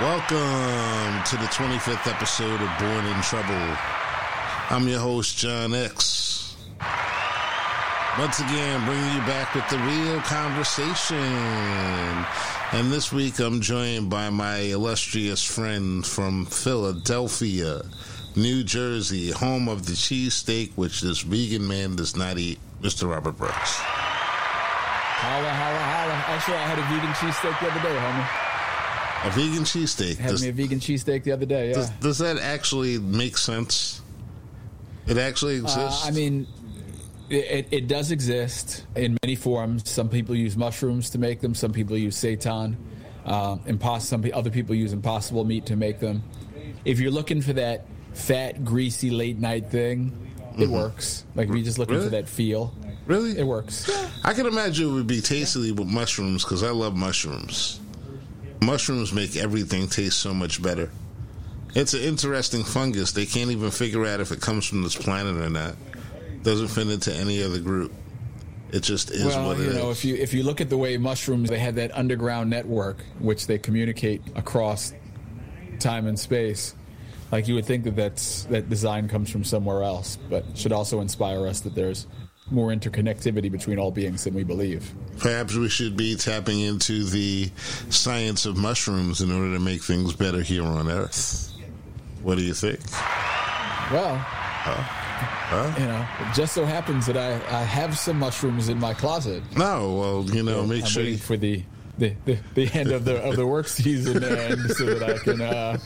[0.00, 3.76] Welcome to the 25th episode of Born in Trouble.
[4.68, 6.56] I'm your host, John X.
[8.18, 11.16] Once again, bringing you back with the real conversation.
[12.72, 17.82] And this week, I'm joined by my illustrious friend from Philadelphia,
[18.34, 23.08] New Jersey, home of the cheesesteak, which this vegan man does not eat, Mr.
[23.08, 23.76] Robert Brooks.
[25.22, 26.14] Holla, holla, holla.
[26.34, 28.43] Actually, I had a vegan cheesesteak the other day, homie.
[29.24, 30.18] A vegan cheesesteak.
[30.18, 31.74] Had Does, me a vegan cheesesteak the other day, yeah.
[31.74, 34.02] does, does that actually make sense?
[35.06, 36.06] It actually Uh, exists?
[36.06, 36.46] I mean,
[37.30, 39.88] it, it does exist in many forms.
[39.88, 41.54] Some people use mushrooms to make them.
[41.54, 42.76] Some people use seitan.
[43.24, 46.22] Uh, impos- some other people use impossible meat to make them.
[46.84, 50.12] If you're looking for that fat, greasy late night thing,
[50.58, 51.24] it works.
[51.34, 52.04] Like if you're just looking Mm-hmm.
[52.04, 52.10] Really?
[52.10, 52.74] for that feel,
[53.06, 53.38] really?
[53.38, 53.90] it works.
[54.22, 57.80] I can imagine it would be tasty with mushrooms because I love mushrooms.
[58.64, 60.90] Mushrooms make everything taste so much better.
[61.74, 63.12] It's an interesting fungus.
[63.12, 65.74] They can't even figure out if it comes from this planet or not.
[66.42, 67.92] Doesn't fit into any other group.
[68.70, 69.76] It just is well, what it you is.
[69.76, 73.04] know, if you if you look at the way mushrooms, they have that underground network
[73.18, 74.92] which they communicate across
[75.78, 76.74] time and space.
[77.30, 81.00] Like you would think that that's that design comes from somewhere else, but should also
[81.00, 82.06] inspire us that there's
[82.50, 84.92] more interconnectivity between all beings than we believe.
[85.18, 87.50] Perhaps we should be tapping into the
[87.88, 91.52] science of mushrooms in order to make things better here on Earth.
[92.22, 92.80] What do you think?
[93.92, 94.14] Well,
[95.78, 99.42] you know, it just so happens that I, I have some mushrooms in my closet.
[99.56, 101.62] No, well, you know, make I'm sure you, for the,
[101.98, 105.40] the, the, the end of the of the work season end so that I can
[105.40, 105.78] uh,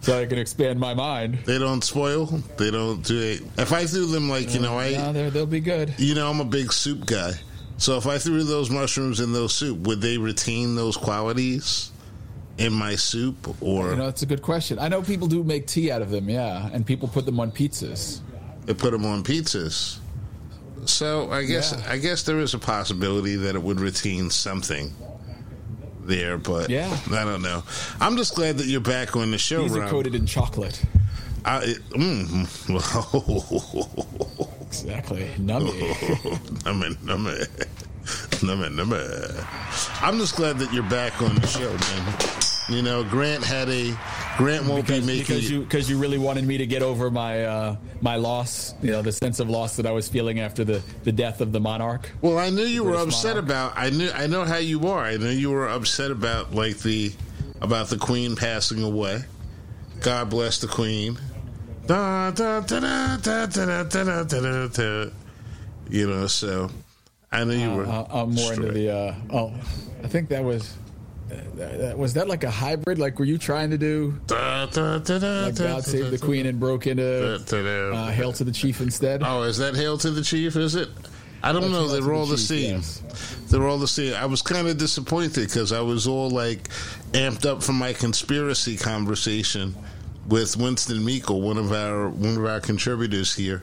[0.00, 1.38] so I can expand my mind.
[1.46, 2.26] they don't spoil.
[2.58, 3.42] They don't do it.
[3.58, 5.94] If I threw them like you know, I No, they'll be good.
[5.98, 7.32] You know, I'm a big soup guy.
[7.78, 11.90] So if I threw those mushrooms in those soup, would they retain those qualities
[12.58, 14.78] in my soup or You know, it's a good question.
[14.78, 17.50] I know people do make tea out of them, yeah, and people put them on
[17.52, 18.20] pizzas.
[18.64, 19.98] they put them on pizzas?
[20.86, 21.92] So I guess Yeah.
[21.92, 24.94] I guess there is a possibility that it would retain something
[26.06, 26.96] there, but Yeah.
[27.12, 27.62] I don't know.
[28.00, 30.80] I'm just glad that you're back on the show, These are coated in chocolate.
[31.44, 32.46] I, it- mm,
[34.66, 35.28] Exactly.
[35.38, 35.70] Nummy.
[36.64, 37.46] nummy, nummy,
[38.42, 40.02] nummy, nummy.
[40.02, 42.14] I'm just glad that you're back on the show, man.
[42.68, 43.96] You know, Grant had a
[44.36, 47.10] Grant won't because, be making because you because you really wanted me to get over
[47.10, 48.74] my uh, my loss.
[48.82, 51.52] You know, the sense of loss that I was feeling after the, the death of
[51.52, 52.10] the monarch.
[52.22, 53.44] Well, I knew you were upset monarch.
[53.44, 53.72] about.
[53.76, 55.04] I knew I know how you are.
[55.04, 57.12] I knew you were upset about like the
[57.60, 59.22] about the queen passing away.
[60.00, 61.18] God bless the queen.
[61.86, 63.16] Da, da, da,
[65.88, 66.70] you know, so
[67.30, 67.86] I know you were.
[67.86, 68.92] Uh, I'm more into the.
[68.92, 69.54] Uh, oh,
[70.02, 70.76] I think that was.
[71.28, 72.98] That- was that like a hybrid?
[72.98, 75.16] Like, were you trying to do Da, da, da,
[75.46, 77.34] like God Save the Queen and broke into
[77.92, 79.22] uh, Hail to the Chief instead?
[79.24, 80.56] Oh, is that hail to the chief?
[80.56, 80.88] Is it?
[81.42, 81.88] I don't That's know.
[81.88, 82.76] They're all the the same.
[82.76, 83.02] yes.
[83.50, 84.14] They're all the same.
[84.14, 86.68] I was kind of disappointed because I was all like
[87.12, 89.74] amped up from my conspiracy conversation
[90.28, 93.62] with Winston Meekle, one of our one of our contributors here,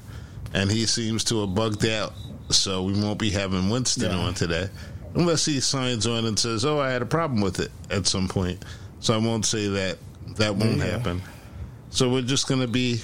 [0.54, 2.14] and he seems to have bugged out.
[2.50, 4.18] So we won't be having Winston Yeah.
[4.18, 4.70] on today,
[5.16, 8.28] unless he signs on and says, "Oh, I had a problem with it" at some
[8.28, 8.64] point.
[9.00, 9.98] So I won't say that.
[10.38, 10.86] That won't Yeah.
[10.86, 11.22] happen.
[11.90, 13.02] So we're just gonna be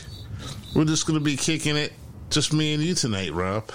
[0.73, 1.93] we're just gonna be kicking it,
[2.29, 3.69] just me and you tonight, Rob.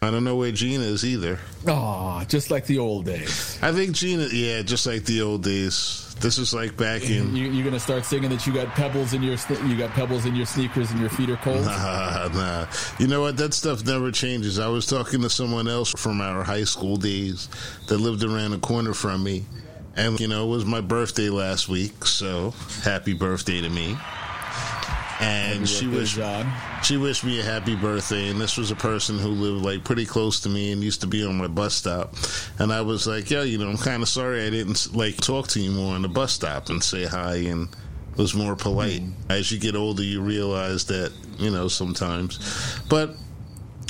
[0.00, 1.38] I don't know where Gina is either.
[1.66, 3.56] Oh, just like the old days.
[3.62, 6.01] I think Gina, yeah, just like the old days.
[6.22, 7.34] This is like back in.
[7.34, 10.36] You, you're gonna start singing that you got pebbles in your you got pebbles in
[10.36, 11.64] your sneakers and your feet are cold.
[11.64, 12.66] Nah, nah.
[13.00, 13.36] You know what?
[13.36, 14.60] That stuff never changes.
[14.60, 17.48] I was talking to someone else from our high school days
[17.88, 19.44] that lived around the corner from me.
[19.96, 23.98] And, you know, it was my birthday last week, so happy birthday to me.
[25.20, 26.18] And she wished
[26.82, 28.28] she wished me a happy birthday.
[28.28, 31.06] And this was a person who lived like pretty close to me and used to
[31.06, 32.14] be on my bus stop.
[32.58, 35.48] And i was like yeah you know i'm kind of sorry i didn't like talk
[35.48, 37.68] to you more on the bus stop and say hi and
[38.16, 39.00] was more polite.
[39.00, 39.10] Hmm.
[39.30, 42.38] as you get older you realize that you know sometimes.
[42.88, 43.16] But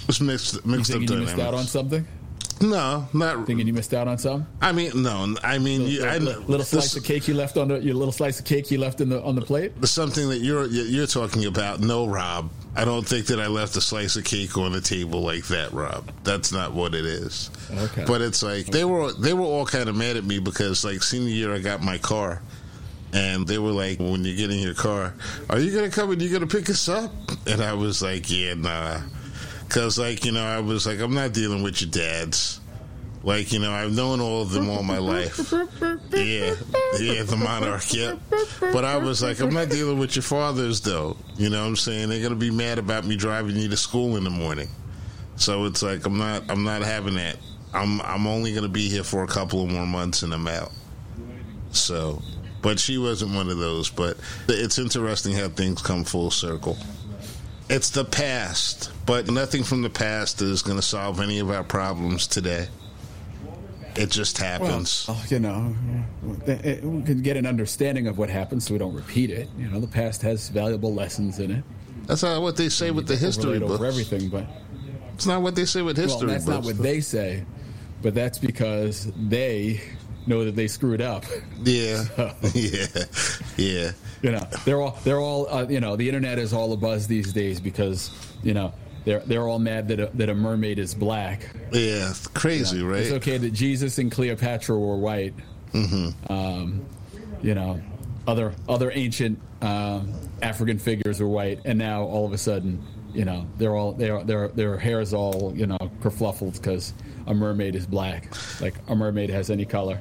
[0.08, 2.06] it's mixed You mixed up thinking you missed out on something?
[2.62, 4.46] No not Thinking you missed out on some?
[4.60, 7.68] i mean no i mean you, I, little, little slice of cake you left on
[7.68, 9.72] the your little slice of cake you left in the on the plate.
[9.86, 11.80] something that you're you're talking about.
[11.80, 12.50] No, Rob.
[12.74, 15.72] I don't think that I left a slice of cake on the table like that,
[15.72, 16.10] Rob.
[16.24, 17.50] That's not what it is.
[17.70, 18.04] Okay.
[18.06, 21.02] But it's like they were they were all kind of mad at me because like
[21.02, 22.42] senior year I got my car.
[23.14, 25.12] And they were like, when you get in your car,
[25.50, 27.12] are you going to come and you going to pick us up?
[27.46, 29.02] And I was like, yeah, nah.
[29.72, 32.60] Because, like, you know, I was like, I'm not dealing with your dads.
[33.22, 35.50] Like, you know, I've known all of them all my life.
[35.50, 36.56] Yeah,
[37.00, 38.18] yeah, the monarch, yep.
[38.60, 41.16] But I was like, I'm not dealing with your fathers, though.
[41.38, 42.10] You know what I'm saying?
[42.10, 44.68] They're going to be mad about me driving you to school in the morning.
[45.36, 47.38] So it's like, I'm not, I'm not having that.
[47.72, 50.70] I'm, I'm only to be here for a couple of more months and I'm out.
[51.70, 52.20] So,
[52.60, 53.88] but she wasn't one of those.
[53.88, 54.18] But
[54.50, 56.76] it's interesting how things come full circle.
[57.70, 61.64] It's the past, but nothing from the past is going to solve any of our
[61.64, 62.68] problems today.
[63.94, 65.06] It just happens.
[65.06, 65.74] Well, you know,
[66.46, 69.48] we can get an understanding of what happened so we don't repeat it.
[69.58, 71.64] You know, the past has valuable lessons in it.
[72.06, 73.72] That's not what they say with the history books.
[73.72, 74.46] Over everything, but
[75.14, 76.54] it's not what they say with history well, that's books.
[76.54, 77.44] not what they say,
[78.00, 79.80] but that's because they
[80.26, 81.24] know that they screwed up.
[81.62, 82.86] Yeah, so, yeah,
[83.56, 83.92] yeah.
[84.22, 85.96] You know, they're all they're all uh, you know.
[85.96, 88.10] The internet is all a buzz these days because
[88.42, 88.72] you know
[89.04, 91.48] they're they're all mad that a, that a mermaid is black.
[91.72, 93.00] Yeah, crazy, you know, right?
[93.00, 95.34] It's okay that Jesus and Cleopatra were white.
[95.72, 96.32] Mm-hmm.
[96.32, 96.84] Um,
[97.42, 97.80] you know,
[98.26, 103.24] other other ancient um, African figures were white, and now all of a sudden, you
[103.24, 106.94] know, they're all their their their hair is all you know kerfluffled because
[107.26, 108.28] a mermaid is black.
[108.60, 109.98] Like a mermaid has any color.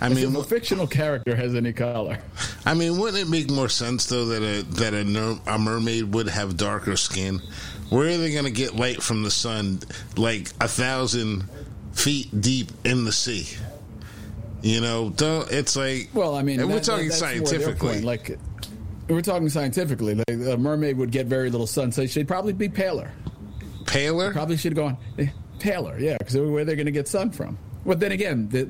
[0.00, 2.18] I mean, a fictional character has any color.
[2.64, 6.28] I mean, wouldn't it make more sense though that a that a, a mermaid would
[6.28, 7.40] have darker skin?
[7.90, 9.80] Where are they going to get light from the sun,
[10.16, 11.44] like a thousand
[11.92, 13.46] feet deep in the sea?
[14.62, 16.08] You know, don't, it's like.
[16.14, 18.00] Well, I mean, we're talking that, scientifically.
[18.00, 18.38] Like,
[19.08, 20.14] we're talking scientifically.
[20.14, 23.12] Like, a mermaid would get very little sun, so she'd probably be paler.
[23.86, 24.32] Paler?
[24.32, 25.26] Probably should have gone eh,
[25.58, 27.58] paler, yeah, because where they're going to get sun from.
[27.84, 28.68] But then again, the,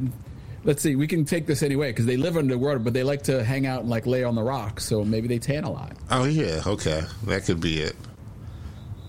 [0.64, 3.44] let's see, we can take this anyway because they live underwater, but they like to
[3.44, 5.93] hang out and like lay on the rocks, so maybe they tan a lot.
[6.11, 7.96] Oh yeah, okay, that could be it.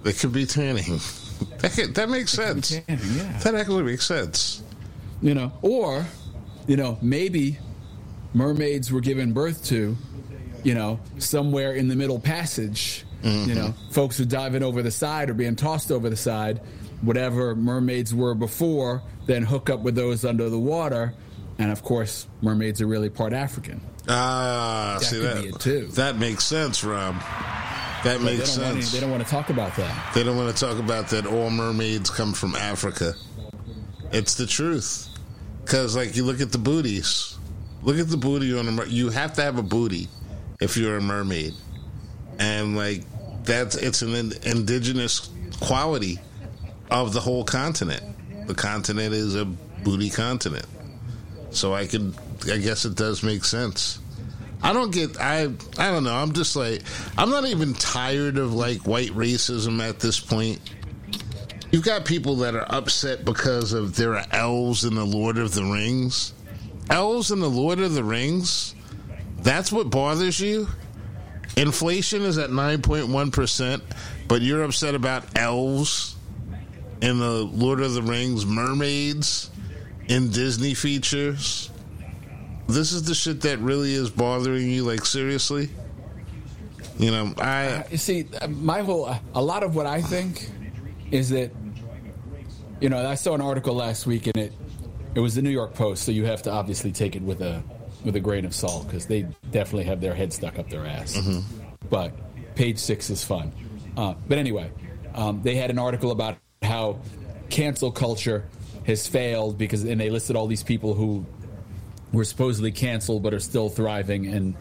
[0.05, 0.99] It could be tanning.
[1.59, 2.69] That could, that makes sense.
[2.69, 3.39] Tanning, yeah.
[3.39, 4.63] That actually makes sense.
[5.21, 6.05] You know, or
[6.67, 7.57] you know, maybe
[8.33, 9.95] mermaids were given birth to,
[10.63, 13.05] you know, somewhere in the middle passage.
[13.23, 13.49] Mm-hmm.
[13.49, 16.61] You know, folks were diving over the side or being tossed over the side.
[17.01, 21.13] Whatever mermaids were before, then hook up with those under the water.
[21.57, 23.81] And of course, mermaids are really part African.
[24.07, 25.59] Ah, that see that.
[25.59, 25.87] too.
[25.93, 27.15] That makes sense, Rob.
[28.05, 28.91] That makes they sense.
[28.91, 30.13] They don't want to talk about that.
[30.13, 33.13] They don't want to talk about that all mermaids come from Africa.
[34.11, 35.09] It's the truth.
[35.63, 37.35] Because, like, you look at the booties.
[37.81, 40.07] Look at the booty on a mer- You have to have a booty
[40.61, 41.55] if you're a mermaid.
[42.37, 43.03] And, like,
[43.43, 45.29] that's it's an in- indigenous
[45.59, 46.19] quality
[46.91, 48.03] of the whole continent.
[48.47, 50.67] The continent is a booty continent.
[51.49, 52.13] So I can,
[52.51, 53.97] I guess it does make sense.
[54.65, 55.43] I don't get I
[55.77, 56.15] I don't know.
[56.15, 56.81] I'm just like
[57.19, 60.59] I'm not even tired of like white racism at this point.
[61.69, 65.53] You've got people that are upset because of there are elves in the Lord of
[65.53, 66.33] the Rings.
[66.89, 68.73] Elves in the Lord of the Rings?
[69.37, 70.67] That's what bothers you?
[71.57, 73.81] Inflation is at 9.1%,
[74.27, 76.15] but you're upset about elves
[77.03, 79.51] in the Lord of the Rings, mermaids
[80.07, 81.69] in Disney features?
[82.67, 84.83] This is the shit that really is bothering you.
[84.83, 85.69] Like seriously,
[86.97, 90.49] you know, I uh, you see my whole a lot of what I think
[91.11, 91.51] is that
[92.81, 94.53] you know I saw an article last week and it
[95.13, 97.63] it was the New York Post, so you have to obviously take it with a
[98.03, 101.15] with a grain of salt because they definitely have their head stuck up their ass.
[101.15, 101.39] Mm-hmm.
[101.89, 102.13] But
[102.55, 103.51] page six is fun.
[103.97, 104.71] Uh, but anyway,
[105.13, 106.99] um, they had an article about how
[107.49, 108.45] cancel culture
[108.85, 111.25] has failed because and they listed all these people who
[112.15, 114.55] were supposedly canceled but are still thriving and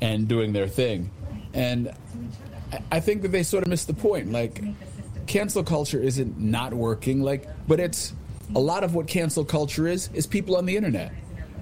[0.00, 1.10] and doing their thing.
[1.52, 1.92] And
[2.90, 4.32] I think that they sort of missed the point.
[4.32, 4.62] Like
[5.26, 8.14] cancel culture isn't not working like but it's
[8.54, 11.12] a lot of what cancel culture is is people on the internet.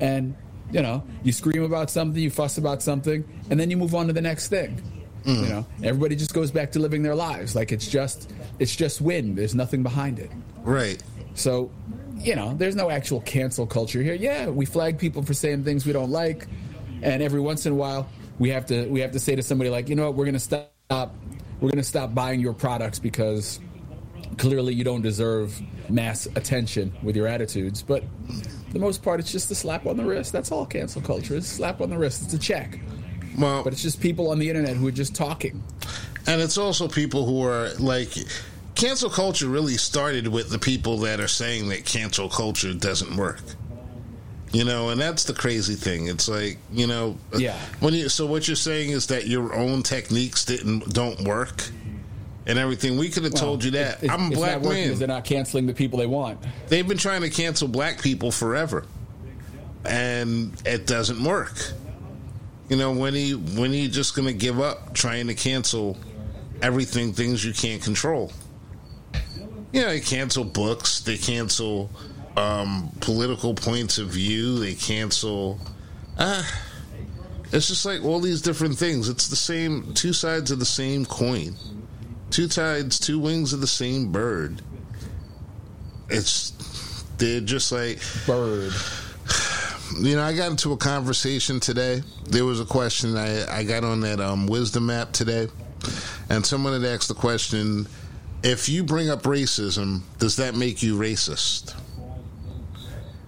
[0.00, 0.37] And
[0.71, 4.07] you know, you scream about something, you fuss about something, and then you move on
[4.09, 4.83] to the next thing.
[5.25, 5.43] Mm.
[5.43, 9.00] You know, everybody just goes back to living their lives like it's just it's just
[9.00, 9.37] wind.
[9.37, 10.31] There's nothing behind it.
[10.62, 11.02] Right.
[11.35, 11.71] So
[12.20, 14.14] you know, there's no actual cancel culture here.
[14.14, 16.46] Yeah, we flag people for saying things we don't like,
[17.02, 18.08] and every once in a while
[18.38, 20.34] we have to we have to say to somebody like, you know what, we're going
[20.34, 23.60] to stop we're going to stop buying your products because
[24.38, 25.60] clearly you don't deserve
[25.90, 27.82] mass attention with your attitudes.
[27.82, 28.04] But
[28.66, 30.32] for the most part, it's just a slap on the wrist.
[30.32, 31.46] That's all cancel culture is.
[31.46, 32.22] Slap on the wrist.
[32.25, 32.78] It's a check.
[33.37, 35.62] Well, but it's just people on the internet who are just talking.
[36.26, 38.16] And it's also people who are like
[38.78, 43.42] cancel culture really started with the people that are saying that cancel culture doesn't work.
[44.52, 46.06] You know, and that's the crazy thing.
[46.06, 47.58] It's like, you know, uh, yeah.
[47.80, 51.68] When you so what you're saying is that your own techniques didn't don't work
[52.47, 52.97] and everything.
[52.97, 54.02] We could have well, told you that.
[54.02, 54.99] It's, I'm a black man.
[54.99, 56.38] They're not canceling the people they want.
[56.68, 58.87] They've been trying to cancel black people forever,
[59.85, 61.73] and it doesn't work.
[62.70, 65.99] You know when he when you just going to give up trying to cancel
[66.62, 68.32] everything, things you can't control.
[69.72, 71.90] You know, they cancel books, they cancel
[72.37, 75.58] um, political points of view, they cancel.
[76.16, 76.42] Uh,
[77.52, 79.08] it's just like all these different things.
[79.08, 81.54] It's the same, two sides of the same coin,
[82.30, 84.62] two sides, two wings of the same bird.
[86.08, 86.52] It's
[87.18, 88.72] they're just like bird.
[89.98, 92.02] You know, I got into a conversation today.
[92.25, 95.48] There was a question I, I got on that um, wisdom app today,
[96.28, 97.87] and someone had asked the question:
[98.42, 101.75] If you bring up racism, does that make you racist?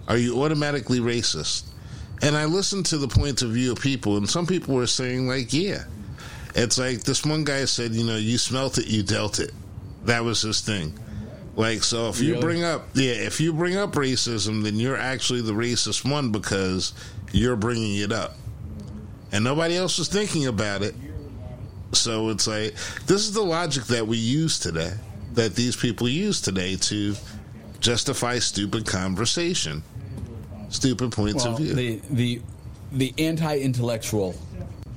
[0.07, 1.65] Are you automatically racist?
[2.21, 5.27] And I listened to the point of view of people, and some people were saying,
[5.27, 5.83] like, yeah.
[6.55, 9.51] It's like this one guy said, you know, you smelt it, you dealt it.
[10.05, 10.97] That was his thing.
[11.55, 15.41] Like, so if you bring up, yeah, if you bring up racism, then you're actually
[15.41, 16.93] the racist one because
[17.33, 18.35] you're bringing it up.
[19.31, 20.95] And nobody else is thinking about it.
[21.93, 22.73] So it's like,
[23.05, 24.93] this is the logic that we use today,
[25.33, 27.15] that these people use today to
[27.79, 29.83] justify stupid conversation
[30.71, 31.73] stupid points well, of view.
[31.73, 32.41] The the
[32.91, 34.35] the anti-intellectual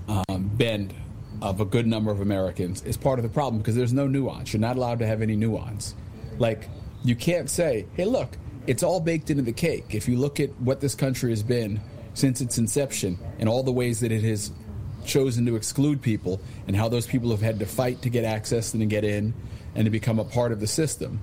[0.09, 0.95] um, bend
[1.43, 4.53] of a good number of Americans is part of the problem because there's no nuance.
[4.53, 5.95] You're not allowed to have any nuance.
[6.39, 6.69] Like
[7.05, 8.37] you can't say, "Hey, look,
[8.67, 11.81] it's all baked into the cake." If you look at what this country has been
[12.15, 14.53] since its inception and all the ways that it has
[15.07, 18.73] chosen to exclude people and how those people have had to fight to get access
[18.75, 19.35] and to get in
[19.75, 21.21] and to become a part of the system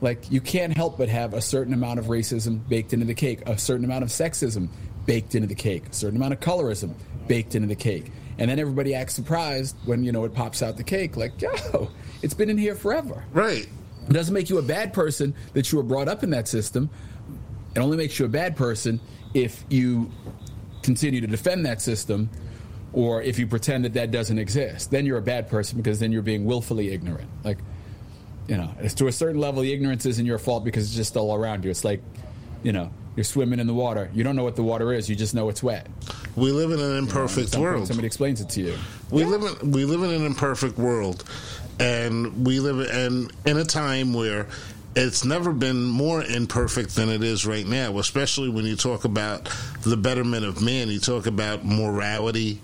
[0.00, 3.42] like, you can't help but have a certain amount of racism baked into the cake,
[3.46, 4.68] a certain amount of sexism
[5.06, 6.94] baked into the cake, a certain amount of colorism
[7.26, 8.10] baked into the cake.
[8.38, 11.90] And then everybody acts surprised when, you know, it pops out the cake, like, yo,
[12.22, 13.24] it's been in here forever.
[13.32, 13.68] Right.
[14.08, 16.88] It doesn't make you a bad person that you were brought up in that system.
[17.74, 19.00] It only makes you a bad person
[19.34, 20.10] if you
[20.82, 22.30] continue to defend that system
[22.92, 24.90] or if you pretend that that doesn't exist.
[24.90, 27.28] Then you're a bad person because then you're being willfully ignorant.
[27.44, 27.58] Like,
[28.48, 31.34] you know, to a certain level, the ignorance isn't your fault because it's just all
[31.34, 31.70] around you.
[31.70, 32.02] It's like,
[32.62, 34.10] you know, you're swimming in the water.
[34.12, 35.08] You don't know what the water is.
[35.08, 35.86] You just know it's wet.
[36.36, 37.86] We live in an imperfect you know, world.
[37.86, 38.78] Somebody explains it to you.
[39.10, 39.28] We yeah.
[39.28, 41.24] live in we live in an imperfect world,
[41.78, 44.46] and we live in in a time where
[44.96, 47.98] it's never been more imperfect than it is right now.
[47.98, 49.48] Especially when you talk about
[49.82, 50.88] the betterment of man.
[50.88, 52.60] You talk about morality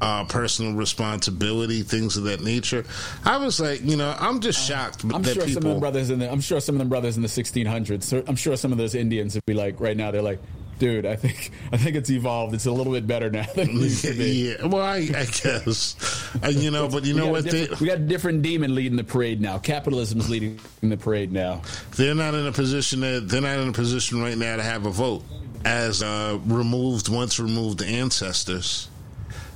[0.00, 2.84] uh, personal responsibility, things of that nature.
[3.24, 5.04] I was like, you know, I'm just shocked.
[5.04, 7.16] I'm sure people, some of the brothers in the, I'm sure some of them brothers
[7.16, 8.28] in the 1600s.
[8.28, 10.40] I'm sure some of those Indians would be like, right now, they're like,
[10.80, 12.54] dude, I think I think it's evolved.
[12.54, 14.56] It's a little bit better now than it used to be.
[14.58, 15.96] Yeah, well, I, I guess,
[16.42, 17.44] uh, you know, but you know what?
[17.44, 19.58] They, we got a different demon leading the parade now.
[19.58, 21.62] Capitalism's leading the parade now.
[21.96, 24.86] They're not in a position that they're not in a position right now to have
[24.86, 25.22] a vote
[25.64, 28.88] as uh, removed once removed ancestors.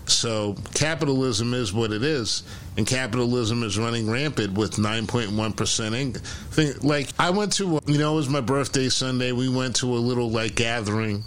[0.06, 2.42] So capitalism is what it is,
[2.76, 6.23] and capitalism is running rampant with 9.1% income.
[6.82, 9.32] Like I went to, you know, it was my birthday Sunday.
[9.32, 11.25] We went to a little like gathering.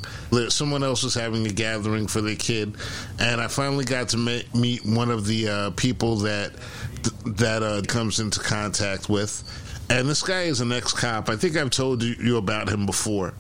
[0.50, 2.76] Someone else was having a gathering for their kid,
[3.20, 6.54] and I finally got to meet one of the uh, people that
[7.26, 9.44] that uh, comes into contact with.
[9.90, 11.30] And this guy is an ex cop.
[11.30, 13.34] I think I've told you about him before.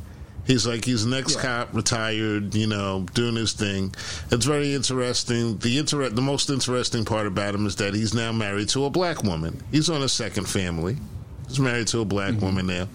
[0.47, 3.93] He's like he's an ex cop, retired, you know, doing his thing.
[4.31, 5.57] It's very interesting.
[5.57, 8.89] The inter- the most interesting part about him is that he's now married to a
[8.89, 9.61] black woman.
[9.73, 10.95] He's on a second family.
[11.49, 12.45] He's married to a black mm-hmm.
[12.45, 12.87] woman now,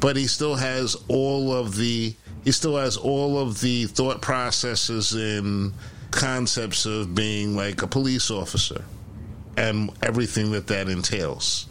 [0.00, 5.12] but he still has all of the he still has all of the thought processes
[5.12, 5.74] and
[6.10, 8.82] concepts of being like a police officer
[9.58, 11.66] and everything that that entails.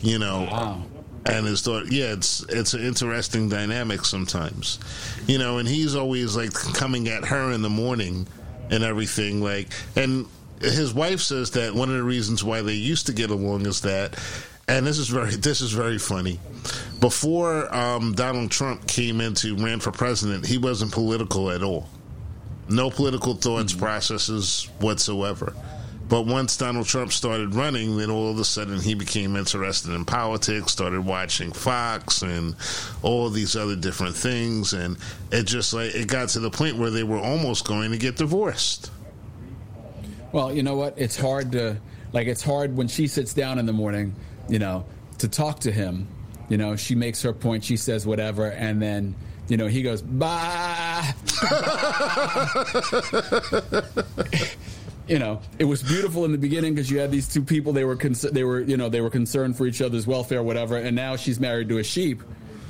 [0.00, 0.82] You know, wow
[1.26, 4.78] and his thought yeah it's it's an interesting dynamic sometimes.
[5.26, 8.26] You know and he's always like coming at her in the morning
[8.70, 10.26] and everything like and
[10.60, 13.80] his wife says that one of the reasons why they used to get along is
[13.82, 14.18] that
[14.66, 16.38] and this is very this is very funny.
[17.00, 21.88] Before um, donald trump came into ran for president he wasn't political at all.
[22.68, 23.82] No political thoughts mm-hmm.
[23.82, 25.54] processes whatsoever
[26.08, 30.06] but once Donald Trump started running, then all of a sudden he became interested in
[30.06, 32.56] politics, started watching Fox and
[33.02, 34.96] all these other different things, and
[35.30, 38.16] it just like it got to the point where they were almost going to get
[38.16, 38.90] divorced.
[40.32, 40.94] Well, you know what?
[40.96, 41.78] It's hard to
[42.12, 44.14] like it's hard when she sits down in the morning,
[44.48, 44.86] you know,
[45.18, 46.08] to talk to him.
[46.48, 49.14] You know, she makes her point, she says whatever, and then
[49.48, 51.12] you know he goes bah.
[55.08, 57.72] you know, it was beautiful in the beginning because you had these two people.
[57.72, 60.76] They were con- they were you know they were concerned for each other's welfare, whatever.
[60.76, 62.22] And now she's married to a sheep,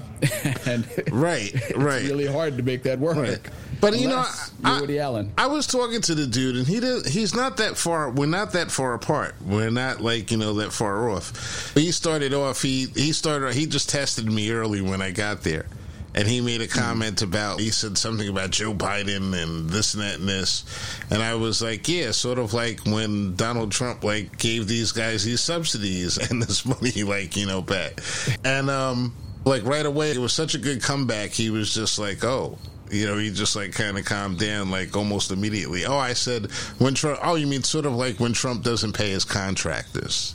[0.66, 3.16] and right, right, really hard to make that work.
[3.16, 3.40] Right.
[3.80, 4.25] But you know,
[4.64, 5.33] I, Woody Allen.
[5.38, 8.11] I was talking to the dude, and he did, he's not that far.
[8.11, 9.37] We're not that far apart.
[9.45, 11.73] We're not like you know that far off.
[11.75, 12.62] He started off.
[12.62, 13.54] He he started.
[13.54, 15.66] He just tested me early when I got there
[16.15, 20.03] and he made a comment about he said something about Joe Biden and this and
[20.03, 20.65] that and this,
[21.11, 25.25] and I was like, yeah, sort of like when Donald Trump like gave these guys
[25.25, 28.00] these subsidies and this money, like you know, back,
[28.45, 31.31] and um, like right away it was such a good comeback.
[31.31, 32.59] He was just like, oh.
[32.91, 35.85] You know, he just like kind of calmed down, like almost immediately.
[35.85, 37.19] Oh, I said when Trump.
[37.23, 40.35] Oh, you mean sort of like when Trump doesn't pay his contractors?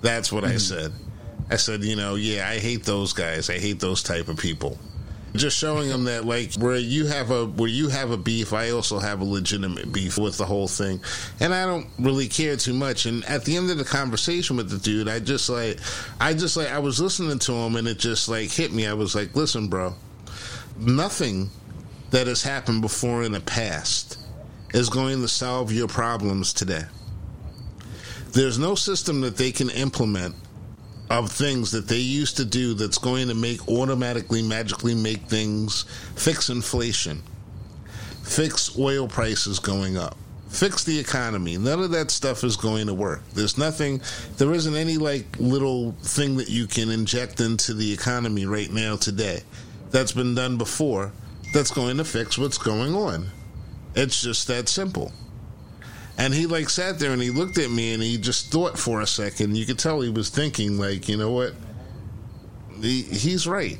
[0.00, 0.52] That's what mm-hmm.
[0.52, 0.92] I said.
[1.50, 3.50] I said, you know, yeah, I hate those guys.
[3.50, 4.78] I hate those type of people
[5.34, 8.70] just showing them that like where you have a where you have a beef i
[8.70, 11.00] also have a legitimate beef with the whole thing.
[11.40, 13.06] And i don't really care too much.
[13.06, 15.78] And at the end of the conversation with the dude i just like
[16.20, 18.86] i just like i was listening to him and it just like hit me.
[18.86, 19.94] I was like listen bro
[20.78, 21.50] nothing
[22.10, 24.18] that has happened before in the past
[24.74, 26.84] is going to solve your problems today.
[28.32, 30.34] There's no system that they can implement
[31.18, 35.84] of things that they used to do that's going to make automatically, magically make things
[36.16, 37.22] fix inflation,
[38.22, 40.16] fix oil prices going up,
[40.48, 41.58] fix the economy.
[41.58, 43.22] None of that stuff is going to work.
[43.34, 44.00] There's nothing,
[44.38, 48.96] there isn't any like little thing that you can inject into the economy right now
[48.96, 49.42] today
[49.90, 51.12] that's been done before
[51.52, 53.26] that's going to fix what's going on.
[53.94, 55.12] It's just that simple.
[56.18, 59.00] And he like sat there and he looked at me and he just thought for
[59.00, 59.56] a second.
[59.56, 61.54] You could tell he was thinking, like, you know what?
[62.80, 63.78] He, he's right.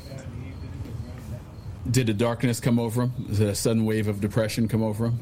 [1.89, 3.13] Did the darkness come over him?
[3.27, 5.19] Did a sudden wave of depression come over him?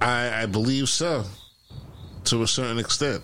[0.00, 1.24] I, I believe so,
[2.24, 3.22] to a certain extent.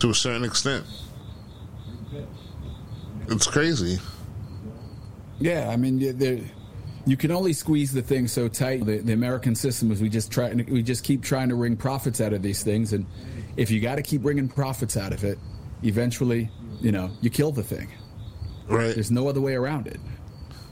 [0.00, 0.84] To a certain extent,
[3.28, 4.00] it's crazy.
[5.38, 6.40] Yeah, I mean, there
[7.04, 8.84] you can only squeeze the thing so tight.
[8.84, 12.20] The, the, American system is we just try we just keep trying to wring profits
[12.20, 13.06] out of these things, and
[13.56, 15.38] if you got to keep wringing profits out of it,
[15.82, 17.88] eventually, you know, you kill the thing.
[18.68, 18.94] Right.
[18.94, 20.00] There's no other way around it.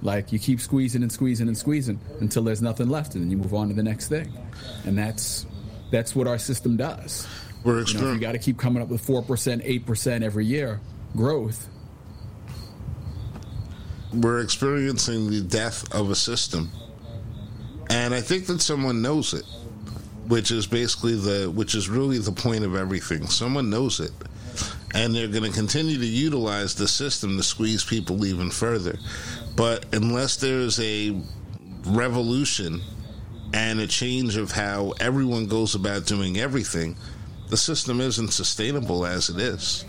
[0.03, 3.37] Like you keep squeezing and squeezing and squeezing until there's nothing left, and then you
[3.37, 4.33] move on to the next thing,
[4.85, 5.47] and that's
[5.90, 7.27] that's what our system does.
[7.64, 10.25] We're exper- you, know, you got to keep coming up with four percent, eight percent
[10.25, 10.81] every year
[11.16, 11.69] growth
[14.12, 16.70] we're experiencing the death of a system.
[17.88, 19.44] And I think that someone knows it,
[20.29, 23.27] which is basically the, which is really the point of everything.
[23.27, 24.12] Someone knows it.
[24.92, 28.99] And they're going to continue to utilize the system to squeeze people even further.
[29.55, 31.20] But unless there's a
[31.87, 32.81] revolution
[33.53, 36.96] and a change of how everyone goes about doing everything,
[37.49, 39.85] the system isn't sustainable as it is.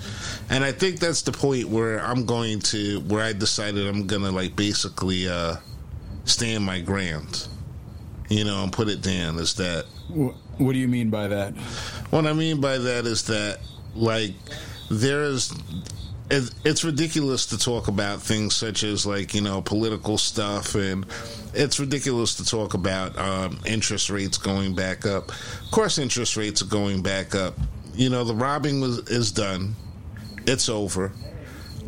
[0.51, 4.23] And I think that's the point where I'm going to, where I decided I'm going
[4.23, 5.55] to like basically uh,
[6.25, 7.47] stand my ground,
[8.27, 9.85] you know, and put it down is that.
[10.09, 11.53] What do you mean by that?
[12.09, 13.59] What I mean by that is that,
[13.95, 14.33] like,
[14.89, 15.53] there's
[16.29, 21.05] it's ridiculous to talk about things such as like you know political stuff and
[21.53, 26.61] it's ridiculous to talk about um, interest rates going back up of course interest rates
[26.61, 27.57] are going back up
[27.93, 29.75] you know the robbing was is done
[30.45, 31.12] it's over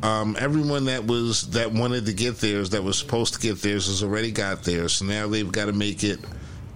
[0.01, 3.87] um, everyone that was that wanted to get theirs that was supposed to get theirs
[3.87, 6.19] has already got theirs so now they've got to make it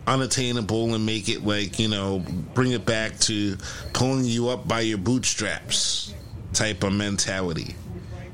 [0.06, 3.58] unattainable and make it like you know bring it back to
[3.94, 6.14] pulling you up by your bootstraps
[6.54, 7.76] type of mentality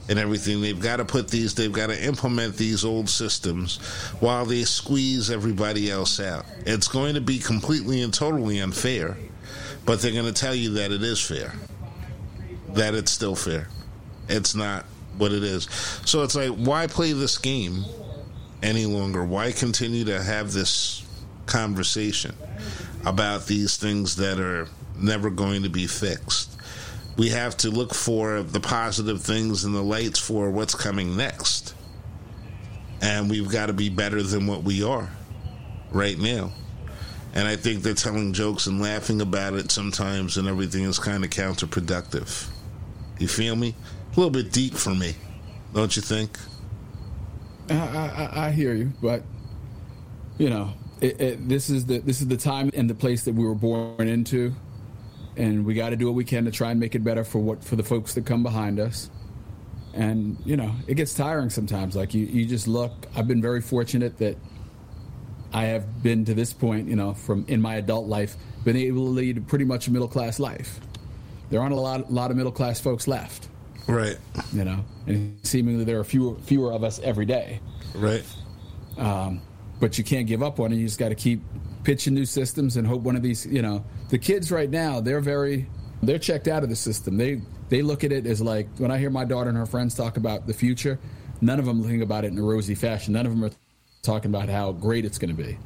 [0.10, 0.62] and everything.
[0.62, 3.78] They've got to put these, they've got to implement these old systems
[4.20, 6.46] while they squeeze everybody else out.
[6.66, 9.18] It's going to be completely and totally unfair,
[9.86, 11.54] but they're going to tell you that it is fair,
[12.74, 13.68] that it's still fair.
[14.30, 14.86] It's not
[15.18, 15.66] what it is.
[16.06, 17.86] So it's like, why play this game
[18.62, 19.24] any longer?
[19.24, 21.06] Why continue to have this
[21.46, 22.36] conversation
[23.06, 26.54] about these things that are never going to be fixed?
[27.18, 31.76] we have to look for the positive things and the lights for what's coming next.
[33.02, 35.10] And we've got to be better than what we are
[35.92, 36.52] right now.
[37.36, 41.24] And I think that telling jokes and laughing about it sometimes and everything is kind
[41.24, 42.50] of counterproductive.
[43.24, 43.74] You feel me?
[44.12, 45.16] A little bit deep for me,
[45.74, 46.38] don't you think?
[47.70, 49.24] I, I, I hear you, but
[50.38, 53.34] you know, it, it, this is the this is the time and the place that
[53.34, 54.54] we were born into
[55.38, 57.40] and we got to do what we can to try and make it better for
[57.40, 59.10] what for the folks that come behind us.
[59.94, 61.96] And you know, it gets tiring sometimes.
[61.96, 63.08] Like you, you just look.
[63.16, 64.36] I've been very fortunate that
[65.54, 69.06] I have been to this point, you know, from in my adult life, been able
[69.06, 70.82] to lead pretty much a middle class life.
[71.50, 73.50] There aren't a lot, lot of middle class folks left.
[73.88, 74.18] Right.
[74.54, 77.60] You know, and seemingly there are fewer fewer of us every day.
[77.94, 78.24] Right.
[78.98, 79.42] Um,
[79.80, 80.78] but you can't give up on it.
[80.78, 81.42] You just got to keep
[81.84, 83.46] pitching new systems and hope one of these.
[83.46, 85.68] You know, the kids right now they're very
[86.02, 87.18] they're checked out of the system.
[87.18, 89.96] They they look at it as like when I hear my daughter and her friends
[89.96, 91.00] talk about the future,
[91.42, 93.14] none of them think about it in a rosy fashion.
[93.14, 93.52] None of them are
[94.02, 95.58] talking about how great it's going to be.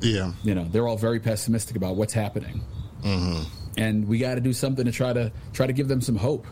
[0.00, 0.32] Yeah.
[0.42, 2.62] You know, they're all very pessimistic about what's happening.
[3.02, 3.42] Mm-hmm.
[3.76, 6.46] And we got to do something to try to try to give them some hope.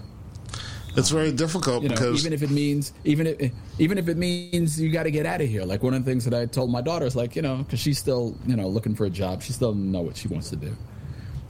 [0.97, 4.17] It's very difficult you know, because even if it means even if even if it
[4.17, 5.65] means you got to get out of here.
[5.65, 7.81] Like one of the things that I told my daughter is like you know because
[7.81, 9.43] she's still you know looking for a job.
[9.43, 10.77] She still doesn't know what she wants to do,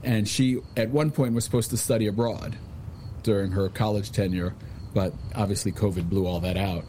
[0.03, 2.57] and she at one point was supposed to study abroad
[3.23, 4.53] during her college tenure,
[4.93, 6.85] but obviously COVID blew all that out.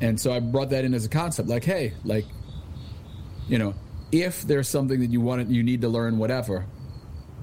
[0.00, 2.26] And so I brought that in as a concept, like hey, like
[3.48, 3.74] you know
[4.12, 6.66] if there's something that you want you need to learn whatever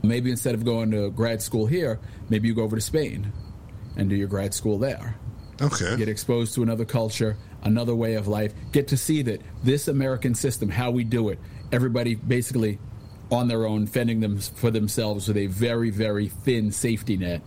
[0.03, 3.31] maybe instead of going to grad school here maybe you go over to spain
[3.95, 5.15] and do your grad school there.
[5.61, 5.95] Okay.
[5.97, 8.53] Get exposed to another culture, another way of life.
[8.71, 11.39] Get to see that this American system, how we do it,
[11.71, 12.79] everybody basically
[13.31, 17.41] on their own, fending them for themselves with a very, very thin safety net,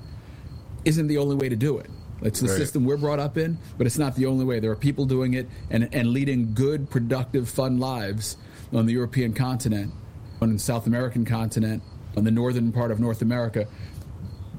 [0.84, 1.90] isn't the only way to do it.
[2.22, 2.56] It's the right.
[2.56, 4.58] system we're brought up in, but it's not the only way.
[4.58, 8.36] There are people doing it and, and leading good, productive, fun lives
[8.72, 9.92] on the European continent,
[10.40, 11.82] on the South American continent,
[12.16, 13.66] on the northern part of North America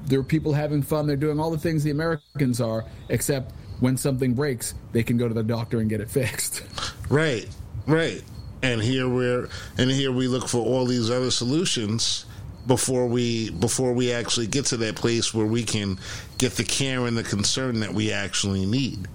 [0.08, 1.06] there are people having fun.
[1.06, 5.28] They're doing all the things the Americans are, except when something breaks, they can go
[5.28, 6.64] to the doctor and get it fixed.
[7.08, 7.46] Right,
[7.86, 8.22] right.
[8.62, 12.26] And here we're and here we look for all these other solutions
[12.66, 15.96] before we before we actually get to that place where we can
[16.38, 19.06] get the care and the concern that we actually need.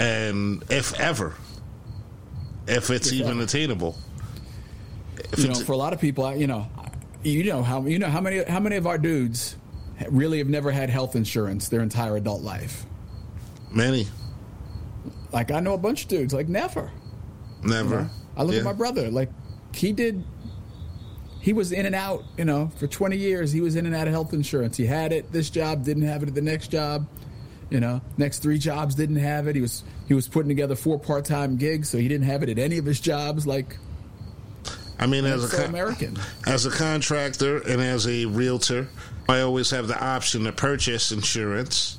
[0.00, 1.34] And if ever,
[2.66, 3.42] if it's if even ever.
[3.42, 3.98] attainable.
[5.30, 6.66] If you know, for a lot of people, you know,
[7.22, 9.56] you know how you know how many how many of our dudes
[10.08, 12.86] really have never had health insurance their entire adult life.
[13.70, 14.06] Many.
[15.32, 16.90] Like I know a bunch of dudes, like never.
[17.62, 17.88] Never.
[17.88, 18.10] You know?
[18.36, 18.60] I look yeah.
[18.60, 19.30] at my brother, like
[19.74, 20.24] he did.
[21.40, 23.50] He was in and out, you know, for 20 years.
[23.50, 24.76] He was in and out of health insurance.
[24.76, 27.08] He had it this job, didn't have it at the next job.
[27.68, 29.56] You know, next three jobs didn't have it.
[29.56, 32.48] He was he was putting together four part time gigs, so he didn't have it
[32.50, 33.46] at any of his jobs.
[33.46, 33.78] Like,
[34.98, 38.88] I mean, as a so American, as a contractor and as a realtor,
[39.28, 41.98] I always have the option to purchase insurance,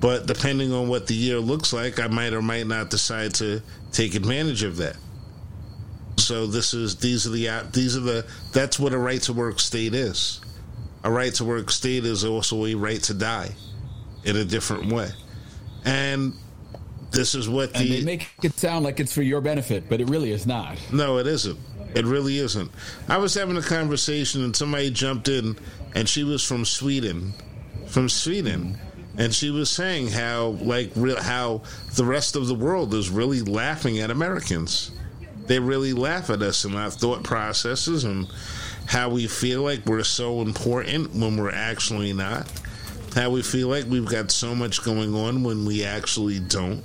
[0.00, 3.62] but depending on what the year looks like, I might or might not decide to
[3.92, 4.96] take advantage of that.
[6.16, 9.60] So this is these are the these are the that's what a right to work
[9.60, 10.40] state is.
[11.02, 13.50] A right to work state is also a right to die
[14.24, 15.10] in a different way.
[15.84, 16.32] And
[17.10, 20.00] this is what the and they make it sound like it's for your benefit, but
[20.00, 20.78] it really is not.
[20.92, 21.58] No, it isn't.
[21.94, 22.70] It really isn't.
[23.08, 25.56] I was having a conversation and somebody jumped in
[25.94, 27.32] and she was from Sweden,
[27.86, 28.78] from Sweden,
[29.16, 31.62] and she was saying how like real how
[31.94, 34.90] the rest of the world is really laughing at Americans.
[35.46, 38.26] They really laugh at us and our thought processes and
[38.86, 42.50] how we feel like we're so important when we're actually not.
[43.14, 46.82] How we feel like we've got so much going on when we actually don't.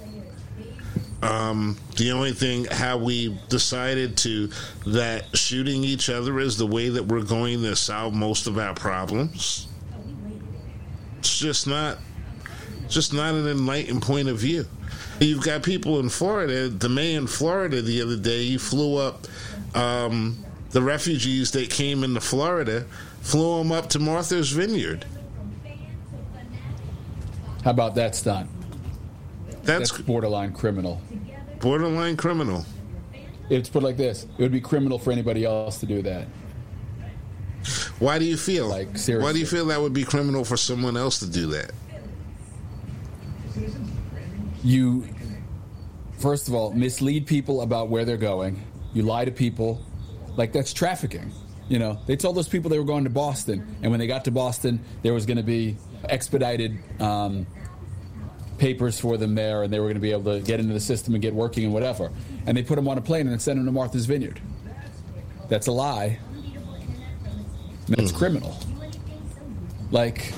[1.21, 4.49] Um, the only thing how we decided to
[4.88, 8.73] that shooting each other is the way that we're going to solve most of our
[8.73, 9.67] problems.
[11.17, 11.97] It's just not,
[12.88, 14.65] just not an enlightened point of view.
[15.19, 16.69] You've got people in Florida.
[16.69, 19.27] The mayor in Florida the other day, he flew up
[19.75, 20.38] um,
[20.71, 22.86] the refugees that came into Florida,
[23.21, 25.05] flew them up to Martha's Vineyard.
[27.65, 28.49] How about that stunt?
[29.63, 31.01] That's, That's borderline criminal.
[31.60, 32.65] Borderline criminal.
[33.50, 36.28] It's put like this: it would be criminal for anybody else to do that.
[38.00, 39.26] Why do you feel like seriously?
[39.26, 41.72] Why do you feel that would be criminal for someone else to do that?
[44.63, 45.08] You,
[46.17, 48.62] first of all, mislead people about where they're going.
[48.93, 49.84] You lie to people,
[50.38, 51.32] like that's trafficking.
[51.67, 54.26] You know, they told those people they were going to Boston, and when they got
[54.26, 57.45] to Boston, there was going to be expedited um,
[58.60, 60.80] papers for them there, and they were going to be able to get into the
[60.80, 62.12] system and get working and whatever.
[62.45, 64.39] And they put them on a plane and sent them to Martha's Vineyard.
[65.48, 66.19] That's a lie.
[67.88, 68.17] That's mm.
[68.17, 68.58] criminal.
[69.91, 70.34] Like,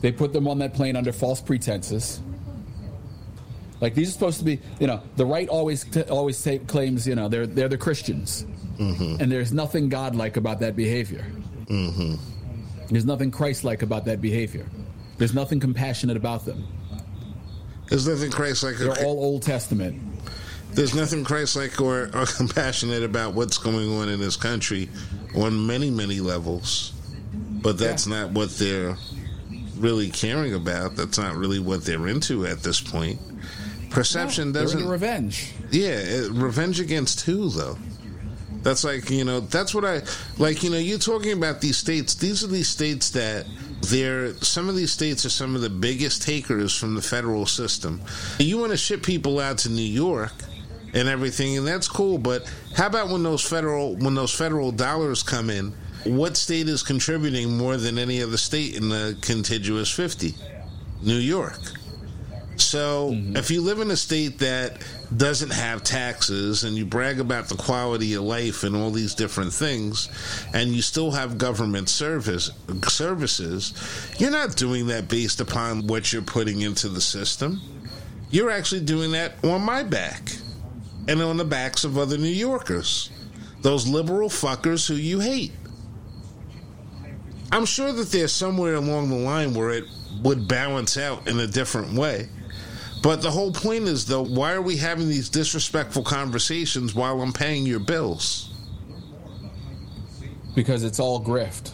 [0.00, 2.20] they put them on that plane under false pretenses.
[3.80, 7.06] Like these are supposed to be, you know, the right always t- always t- claims,
[7.06, 8.44] you know, they're they're the Christians,
[8.76, 9.22] mm-hmm.
[9.22, 11.24] and there's nothing godlike about that behavior.
[11.66, 12.16] Mm-hmm.
[12.90, 14.66] There's nothing Christ-like about that behavior.
[15.18, 16.66] There's nothing compassionate about them.
[17.88, 18.76] There's nothing Christ like.
[18.76, 20.00] They're all Old Testament.
[20.72, 24.88] There's nothing Christ-like or, or compassionate about what's going on in this country
[25.34, 26.92] on many, many levels.
[27.32, 28.20] But that's yeah.
[28.20, 28.96] not what they're
[29.76, 30.96] really caring about.
[30.96, 33.18] That's not really what they're into at this point.
[33.90, 35.52] Perception no, doesn't revenge.
[35.70, 37.78] Yeah, it, revenge against who though?
[38.62, 39.40] That's like you know.
[39.40, 40.02] That's what I
[40.36, 40.62] like.
[40.62, 42.14] You know, you're talking about these states.
[42.14, 43.46] These are these states that
[43.82, 48.00] they're some of these states are some of the biggest takers from the federal system.
[48.38, 50.32] You want to ship people out to New York
[50.94, 52.18] and everything, and that's cool.
[52.18, 55.72] But how about when those federal when those federal dollars come in?
[56.04, 60.34] What state is contributing more than any other state in the contiguous fifty?
[61.02, 61.58] New York.
[62.60, 63.36] So mm-hmm.
[63.36, 64.82] if you live in a state that
[65.16, 69.52] doesn't have taxes and you brag about the quality of life and all these different
[69.52, 70.08] things
[70.52, 72.50] and you still have government service
[72.86, 73.72] services,
[74.18, 77.60] you're not doing that based upon what you're putting into the system.
[78.30, 80.32] You're actually doing that on my back
[81.06, 83.10] and on the backs of other New Yorkers.
[83.62, 85.52] Those liberal fuckers who you hate.
[87.50, 89.84] I'm sure that there's somewhere along the line where it
[90.22, 92.28] would balance out in a different way.
[93.02, 97.32] But the whole point is, though, why are we having these disrespectful conversations while I'm
[97.32, 98.52] paying your bills?
[100.54, 101.70] Because it's all grift.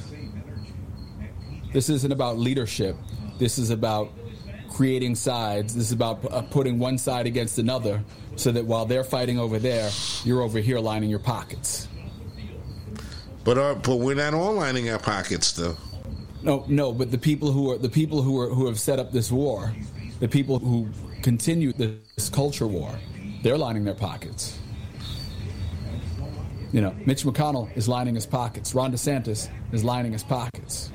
[1.72, 2.96] This isn't about leadership.
[3.38, 4.12] This is about
[4.70, 5.74] creating sides.
[5.74, 8.02] This is about uh, putting one side against another
[8.36, 9.90] so that while they're fighting over there,
[10.24, 11.88] you're over here lining your pockets.
[13.44, 15.76] But uh, but we're not all lining our pockets, though.
[16.42, 16.92] No, no.
[16.92, 19.74] But the people who are the people who are who have set up this war,
[20.20, 20.88] the people who
[21.24, 22.94] continue this culture war,
[23.42, 24.58] they're lining their pockets.
[26.70, 28.74] You know, Mitch McConnell is lining his pockets.
[28.74, 30.92] Ron DeSantis is lining his pockets.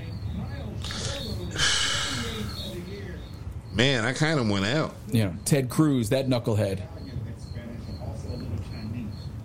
[3.73, 4.93] Man, I kind of went out.
[5.11, 6.83] You know, Ted Cruz, that knucklehead.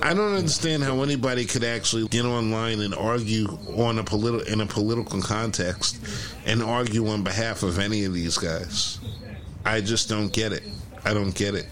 [0.02, 3.46] I don't understand how anybody could actually get online and argue
[3.78, 5.98] on a political in a political context
[6.44, 8.98] and argue on behalf of any of these guys.
[9.64, 10.62] I just don't get it.
[11.04, 11.66] I don't get it.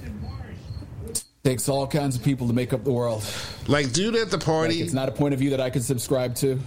[1.45, 3.25] Takes all kinds of people to make up the world.
[3.67, 4.75] Like, dude at the party.
[4.75, 6.61] Like it's not a point of view that I could subscribe to.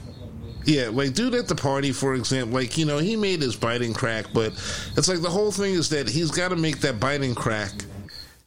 [0.65, 3.93] Yeah, like dude at the party, for example, like you know he made his biting
[3.93, 4.51] crack, but
[4.97, 7.71] it's like the whole thing is that he's got to make that biting crack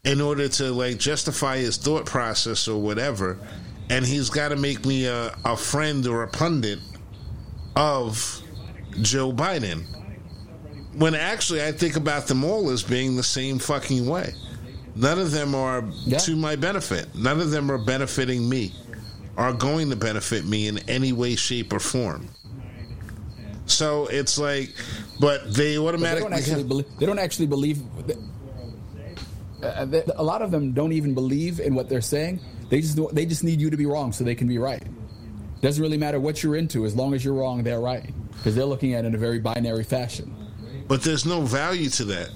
[0.05, 3.39] in order to like justify his thought process or whatever,
[3.89, 6.81] and he's got to make me a, a friend or a pundit
[7.77, 8.43] of
[9.01, 9.85] Joe Biden
[10.99, 14.35] when actually I think about them all as being the same fucking way.
[14.97, 16.19] None of them are yeah.
[16.19, 17.15] to my benefit.
[17.15, 18.75] None of them are benefiting me,
[19.37, 22.29] are going to benefit me in any way, shape, or form.
[23.67, 24.75] So it's like,
[25.21, 27.83] but they automatically but they, don't actually believe, they don't actually believe.
[29.63, 32.41] Uh, they, a lot of them don't even believe in what they're saying.
[32.71, 34.83] They just they just need you to be wrong so they can be right.
[35.61, 38.65] Doesn't really matter what you're into as long as you're wrong, they're right because they're
[38.65, 40.48] looking at it in a very binary fashion
[40.89, 42.31] but there's no value to that.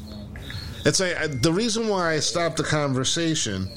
[0.85, 3.69] It's like the reason why I stopped the conversation.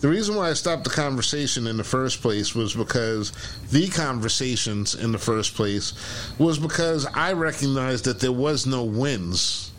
[0.00, 3.32] The reason why I stopped the conversation in the first place was because
[3.72, 5.92] the conversations in the first place
[6.38, 9.72] was because I recognized that there was no wins.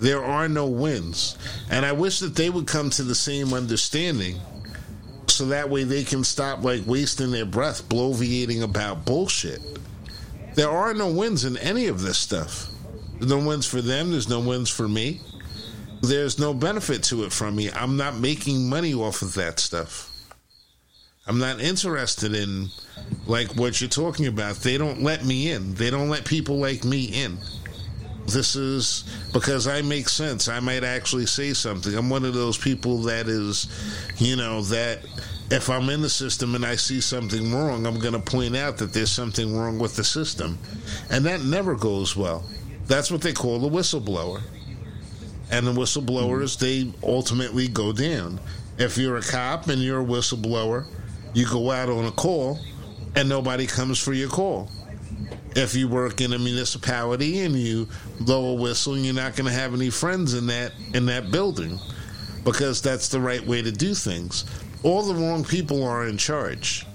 [0.00, 1.38] There are no wins.
[1.70, 4.40] And I wish that they would come to the same understanding
[5.28, 9.60] so that way they can stop like wasting their breath bloviating about bullshit.
[10.54, 12.73] There are no wins in any of this stuff.
[13.20, 14.10] No wins for them.
[14.10, 15.20] There's no wins for me.
[16.02, 17.70] There's no benefit to it from me.
[17.70, 20.10] I'm not making money off of that stuff.
[21.26, 22.68] I'm not interested in
[23.26, 24.56] like what you're talking about.
[24.56, 25.74] They don't let me in.
[25.74, 27.38] They don't let people like me in.
[28.26, 30.48] This is because I make sense.
[30.48, 31.94] I might actually say something.
[31.94, 33.68] I'm one of those people that is,
[34.18, 35.04] you know, that
[35.50, 38.78] if I'm in the system and I see something wrong, I'm going to point out
[38.78, 40.58] that there's something wrong with the system.
[41.10, 42.44] And that never goes well.
[42.86, 44.42] That's what they call the whistleblower.
[45.50, 46.64] And the whistleblowers, hmm.
[46.64, 48.40] they ultimately go down.
[48.78, 50.86] If you're a cop and you're a whistleblower,
[51.32, 52.58] you go out on a call
[53.16, 54.70] and nobody comes for your call.
[55.56, 57.88] If you work in a municipality and you
[58.20, 61.78] blow a whistle, you're not going to have any friends in that in that building
[62.44, 64.44] because that's the right way to do things.
[64.82, 66.86] All the wrong people are in charge.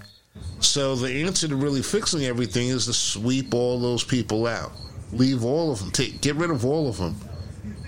[0.59, 4.71] So the answer to really fixing everything is to sweep all those people out.
[5.11, 5.91] Leave all of them.
[5.91, 7.15] Take get rid of all of them.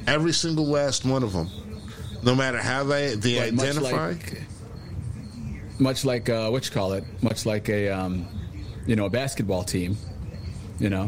[0.07, 1.49] Every single last one of them.
[2.23, 3.91] No matter how they they but identify.
[3.91, 4.41] Much like,
[5.79, 7.03] much like uh, what you call it?
[7.21, 8.27] Much like a um,
[8.85, 9.97] you know a basketball team.
[10.79, 11.07] You know,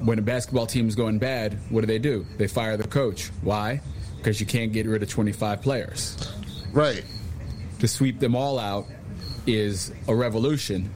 [0.00, 2.26] when a basketball team is going bad, what do they do?
[2.36, 3.28] They fire the coach.
[3.42, 3.80] Why?
[4.16, 6.16] Because you can't get rid of 25 players.
[6.72, 7.04] Right.
[7.80, 8.86] to sweep them all out
[9.46, 10.90] is a revolution,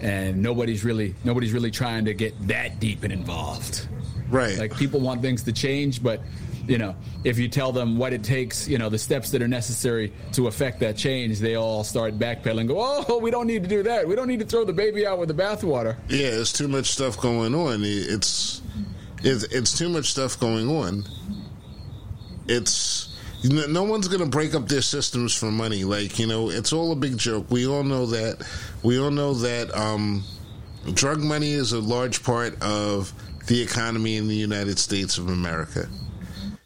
[0.00, 3.86] and nobody's really nobody's really trying to get that deep and involved.
[4.28, 4.58] Right.
[4.58, 6.20] Like people want things to change, but
[6.66, 9.48] you know, if you tell them what it takes, you know, the steps that are
[9.48, 12.68] necessary to affect that change, they all start backpedaling.
[12.68, 14.06] Go, oh, we don't need to do that.
[14.06, 15.96] We don't need to throw the baby out with the bathwater.
[16.08, 17.80] Yeah, there's too much stuff going on.
[17.82, 18.62] It's
[19.22, 21.04] it's, it's too much stuff going on.
[22.46, 23.09] It's
[23.44, 25.84] no one's going to break up their systems for money.
[25.84, 27.50] Like you know, it's all a big joke.
[27.50, 28.46] We all know that.
[28.82, 30.24] We all know that um,
[30.94, 33.12] drug money is a large part of
[33.46, 35.88] the economy in the United States of America.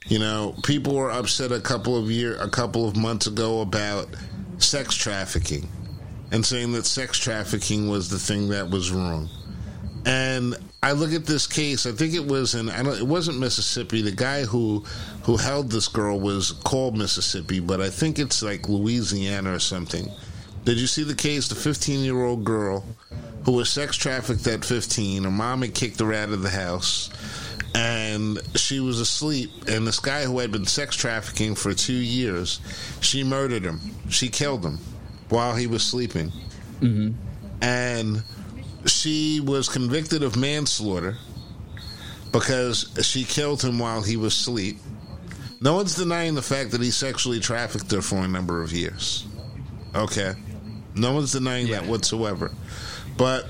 [0.07, 4.09] You know, people were upset a couple of year, a couple of months ago about
[4.59, 5.69] sex trafficking,
[6.31, 9.31] and saying that sex trafficking was the thing that was wrong.
[10.05, 11.87] And I look at this case.
[11.87, 12.68] I think it was in.
[12.68, 14.03] I don't, it wasn't Mississippi.
[14.03, 14.85] The guy who
[15.23, 20.11] who held this girl was called Mississippi, but I think it's like Louisiana or something.
[20.66, 21.49] Did you see the case?
[21.49, 22.85] The 15 year old girl
[23.47, 25.25] who was sex trafficked at 15.
[25.25, 27.09] Her mom had kicked her out of the house,
[27.75, 29.53] and she was asleep.
[29.66, 32.61] And this guy who had been sex trafficking for two years,
[33.01, 33.81] she murdered him.
[34.11, 34.79] She killed him
[35.31, 36.31] while he was sleeping.
[36.81, 37.12] Mm-hmm.
[37.62, 38.23] And
[38.87, 41.16] she was convicted of manslaughter
[42.33, 44.79] because she killed him while he was asleep.
[45.61, 49.27] No one's denying the fact that he sexually trafficked her for a number of years.
[49.94, 50.35] Okay.
[50.94, 51.81] No one's denying yeah.
[51.81, 52.51] that whatsoever.
[53.16, 53.47] But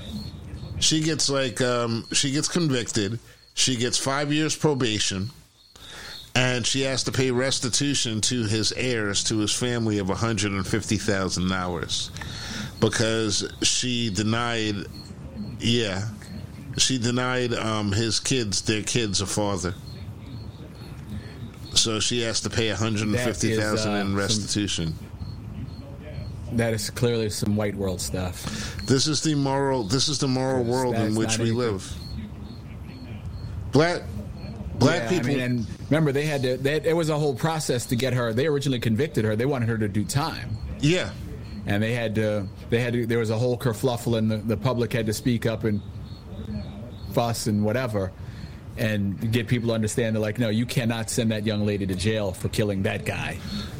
[0.79, 3.19] she gets like um, she gets convicted.
[3.53, 5.29] She gets five years probation,
[6.35, 10.51] and she has to pay restitution to his heirs, to his family, of one hundred
[10.51, 12.11] and fifty thousand dollars
[12.79, 14.75] because she denied
[15.59, 16.07] yeah.
[16.77, 19.73] She denied um, his kids, their kids, a father.
[21.73, 24.93] So she has to pay one hundred and fifty thousand uh, in restitution.
[26.47, 28.77] Some, that is clearly some white world stuff.
[28.85, 29.83] This is the moral.
[29.83, 31.57] This is the moral world in which we anything.
[31.57, 31.93] live.
[33.71, 34.03] Black
[34.75, 35.31] black yeah, people.
[35.31, 36.57] I mean, and remember, they had to.
[36.57, 38.33] They, it was a whole process to get her.
[38.33, 39.35] They originally convicted her.
[39.35, 40.57] They wanted her to do time.
[40.79, 41.09] Yeah,
[41.65, 44.57] and they had to they had to, there was a whole kerfluffle and the, the
[44.57, 45.81] public had to speak up and
[47.11, 48.11] fuss and whatever
[48.77, 51.95] and get people to understand that like no you cannot send that young lady to
[51.95, 53.37] jail for killing that guy.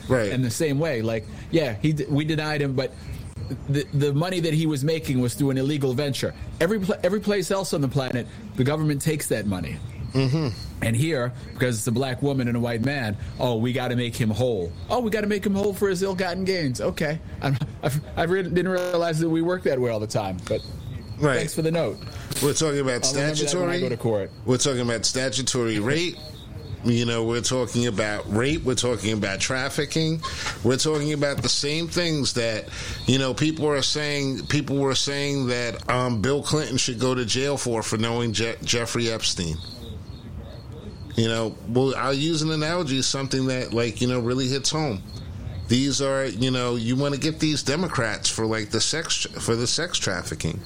[0.07, 0.31] Right.
[0.31, 2.93] In the same way like yeah he we denied him but
[3.69, 6.33] the, the money that he was making was through an illegal venture.
[6.59, 9.77] Every every place else on the planet the government takes that money.
[10.13, 10.47] Mm-hmm.
[10.81, 13.95] And here, because it's a black woman and a white man, oh, we got to
[13.95, 14.71] make him whole.
[14.89, 16.81] Oh, we got to make him whole for his ill-gotten gains.
[16.81, 20.37] Okay, I'm, I've, I re- didn't realize that we work that way all the time,
[20.47, 20.61] but
[21.19, 21.37] right.
[21.37, 21.97] thanks for the note.
[22.43, 23.79] We're talking about I'll statutory.
[23.79, 24.31] go to court.
[24.45, 26.17] We're talking about statutory rape.
[26.83, 28.63] You know, we're talking about rape.
[28.63, 30.21] We're talking about trafficking.
[30.63, 32.65] We're talking about the same things that,
[33.07, 34.45] you know, people are saying.
[34.47, 38.57] People were saying that um, Bill Clinton should go to jail for for knowing Je-
[38.63, 39.57] Jeffrey Epstein.
[41.15, 45.01] You know, well, I'll use an analogy, something that, like, you know, really hits home.
[45.67, 49.55] These are, you know, you want to get these Democrats for like the sex for
[49.55, 50.59] the sex trafficking,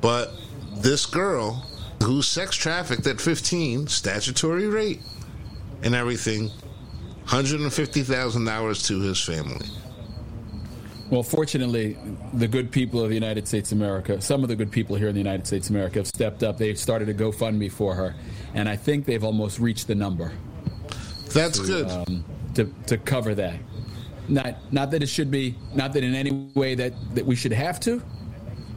[0.00, 0.32] but
[0.76, 1.66] this girl
[2.02, 5.00] who's sex trafficked at 15, statutory rate
[5.82, 6.50] and everything,
[7.26, 9.66] $150,000 to his family.
[11.12, 11.98] Well, fortunately,
[12.32, 15.08] the good people of the United States of America, some of the good people here
[15.08, 16.56] in the United States of America have stepped up.
[16.56, 18.14] They've started a GoFundMe for her,
[18.54, 20.32] and I think they've almost reached the number.
[21.34, 21.90] That's to, good.
[21.90, 23.56] Um, to, to cover that.
[24.26, 27.52] Not, not that it should be, not that in any way that, that we should
[27.52, 28.02] have to,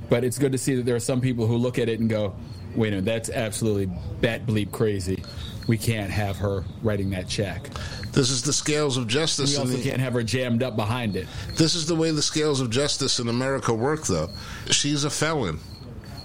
[0.09, 2.09] but it's good to see that there are some people who look at it and
[2.09, 2.35] go,
[2.75, 3.85] wait a minute, that's absolutely
[4.19, 5.23] bat bleep crazy.
[5.67, 7.69] We can't have her writing that check.
[8.15, 9.51] This is the scales of justice.
[9.51, 11.27] We also the, can't have her jammed up behind it.
[11.57, 14.29] This is the way the scales of justice in America work, though.
[14.71, 15.59] She's a felon,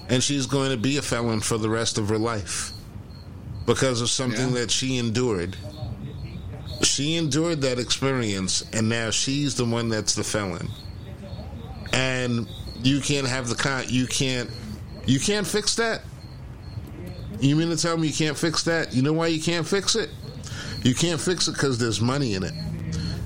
[0.08, 2.72] and she's going to be a felon for the rest of her life
[3.66, 4.60] because of something yeah.
[4.60, 5.56] that she endured.
[6.82, 10.68] She endured that experience, and now she's the one that's the felon.
[11.92, 12.48] And
[12.84, 13.82] you can't have the con.
[13.88, 14.48] You can't.
[15.06, 16.02] You can't fix that.
[17.40, 18.94] You mean to tell me you can't fix that?
[18.94, 20.10] You know why you can't fix it?
[20.82, 22.54] You can't fix it because there's money in it.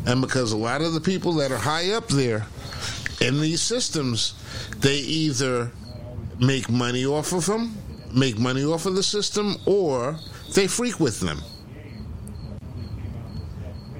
[0.07, 2.47] And because a lot of the people that are high up there
[3.21, 4.35] in these systems,
[4.79, 5.71] they either
[6.39, 7.77] make money off of them,
[8.13, 10.19] make money off of the system, or
[10.55, 11.41] they freak with them.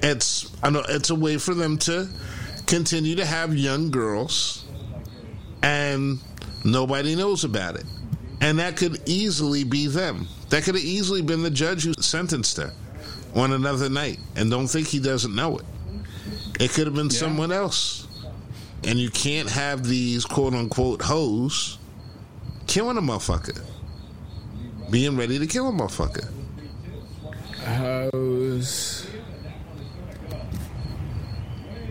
[0.03, 2.07] It's I know it's a way for them to
[2.67, 4.65] continue to have young girls
[5.63, 6.19] and
[6.63, 7.85] nobody knows about it.
[8.41, 10.27] And that could easily be them.
[10.49, 12.71] That could have easily been the judge who sentenced her
[13.35, 15.65] on another night and don't think he doesn't know it.
[16.59, 17.17] It could have been yeah.
[17.17, 18.07] someone else.
[18.83, 21.77] and you can't have these quote unquote hoes
[22.67, 23.61] killing a motherfucker,
[24.89, 26.29] being ready to kill a motherfucker.
[27.63, 29.07] Hoes.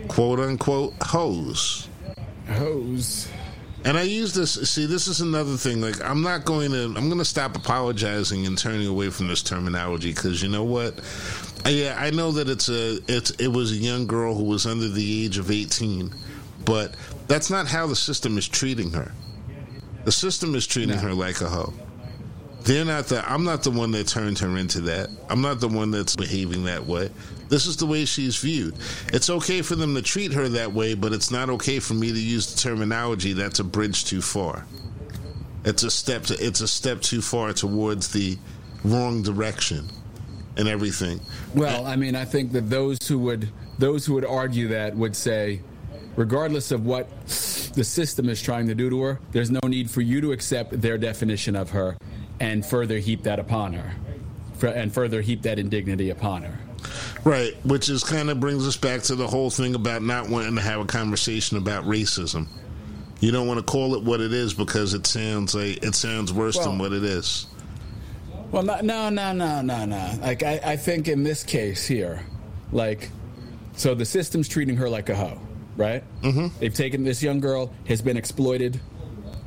[0.07, 1.89] Quote unquote hoes.
[2.49, 3.27] Hose.
[3.85, 4.53] And I use this.
[4.69, 5.79] See, this is another thing.
[5.79, 6.85] Like, I'm not going to.
[6.85, 10.99] I'm going to stop apologizing and turning away from this terminology because you know what?
[11.67, 12.97] Yeah, I know that it's a.
[13.07, 16.11] It's it was a young girl who was under the age of 18,
[16.65, 16.95] but
[17.27, 19.11] that's not how the system is treating her.
[20.03, 21.01] The system is treating No.
[21.01, 21.73] her like a hoe.
[22.63, 23.23] They're not the.
[23.31, 25.09] I'm not the one that turned her into that.
[25.29, 27.11] I'm not the one that's behaving that way.
[27.49, 28.75] This is the way she's viewed.
[29.13, 32.11] It's okay for them to treat her that way, but it's not okay for me
[32.11, 33.33] to use the terminology.
[33.33, 34.65] That's a bridge too far.
[35.63, 36.23] It's a step.
[36.23, 38.37] To, it's a step too far towards the
[38.83, 39.87] wrong direction,
[40.57, 41.19] and everything.
[41.53, 45.15] Well, I mean, I think that those who would those who would argue that would
[45.15, 45.61] say,
[46.15, 50.01] regardless of what the system is trying to do to her, there's no need for
[50.01, 51.97] you to accept their definition of her
[52.39, 53.95] and further heap that upon her,
[54.67, 56.57] and further heap that indignity upon her.
[57.25, 60.55] Right, which is kind of brings us back to the whole thing about not wanting
[60.57, 62.47] to have a conversation about racism.
[63.19, 66.31] You don't want to call it what it is because it sounds like it sounds
[66.31, 67.47] worse than what it is.
[68.51, 70.11] Well, no, no, no, no, no, no.
[70.21, 72.23] Like, I, I think in this case here,
[72.71, 73.09] like,
[73.75, 75.39] so the system's treating her like a hoe,
[75.77, 76.03] right?
[76.21, 76.59] Mm-hmm.
[76.59, 78.79] They've taken this young girl has been exploited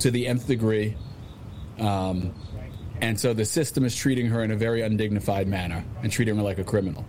[0.00, 0.96] to the nth degree,
[1.78, 2.34] um,
[3.00, 6.42] and so the system is treating her in a very undignified manner and treating her
[6.42, 7.04] like a criminal.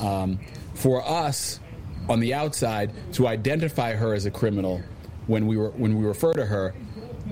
[0.00, 0.38] Um,
[0.74, 1.60] for us,
[2.08, 4.82] on the outside, to identify her as a criminal
[5.26, 6.74] when we were when we refer to her,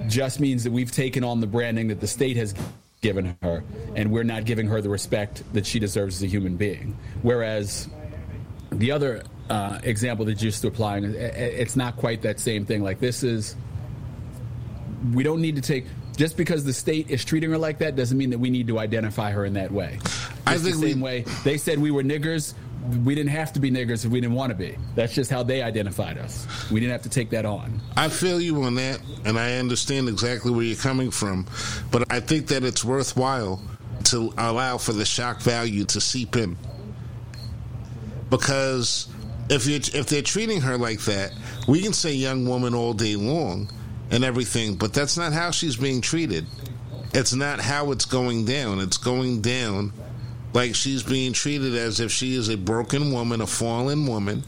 [0.07, 2.55] just means that we've taken on the branding that the state has
[3.01, 3.63] given her,
[3.95, 6.97] and we're not giving her the respect that she deserves as a human being.
[7.23, 7.89] Whereas
[8.71, 12.83] the other uh, example that you're just applying, it's not quite that same thing.
[12.83, 13.57] Like this is,
[15.13, 15.87] we don't need to take.
[16.19, 18.81] Just because the state is treating her like that doesn't mean that we need to
[18.81, 20.01] identify her in that way.
[20.45, 22.55] I think the we- same way they said we were niggers,
[23.05, 24.77] we didn't have to be niggers if we didn't want to be.
[24.97, 26.45] That's just how they identified us.
[26.73, 27.81] We didn't have to take that on.
[27.97, 31.47] I feel you on that, and I understand exactly where you're coming from,
[31.93, 33.63] but I think that it's worthwhile
[34.05, 36.57] to allow for the shock value to seep in,
[38.29, 39.07] because
[39.51, 41.33] if you if they're treating her like that,
[41.69, 43.71] we can say young woman all day long
[44.11, 46.47] and everything, but that's not how she's being treated.
[47.13, 48.81] It's not how it's going down.
[48.81, 49.93] It's going down
[50.53, 54.43] like she's being treated as if she is a broken woman, a fallen woman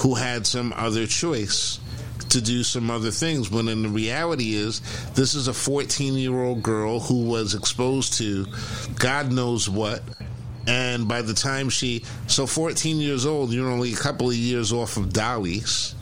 [0.00, 1.80] who had some other choice
[2.30, 3.50] to do some other things.
[3.50, 4.80] When in the reality is,
[5.14, 8.46] this is a 14 year old girl who was exposed to
[8.98, 10.02] God knows what.
[10.68, 14.72] And by the time she, so 14 years old, you're only a couple of years
[14.72, 15.94] off of Dolly's.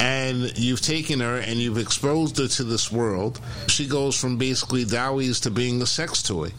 [0.00, 3.40] And you've taken her and you've exposed her to this world.
[3.68, 6.50] She goes from basically Dolly's to being a sex toy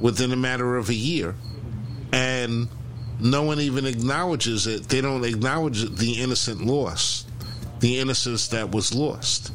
[0.00, 1.34] within a matter of a year.
[2.12, 2.68] And
[3.18, 4.88] no one even acknowledges it.
[4.88, 7.24] They don't acknowledge the innocent loss,
[7.80, 9.50] the innocence that was lost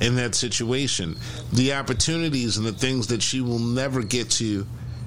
[0.00, 1.16] in that situation,
[1.52, 4.66] the opportunities and the things that she will never get to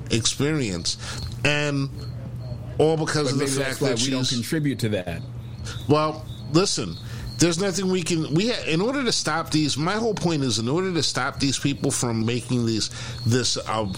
[0.09, 0.97] experience.
[1.45, 1.89] And
[2.77, 5.21] all because But of the fact that we don't contribute to that.
[5.87, 6.97] Well, listen.
[7.41, 9.75] There's nothing we can we ha- in order to stop these.
[9.75, 12.91] My whole point is in order to stop these people from making these
[13.25, 13.91] this uh,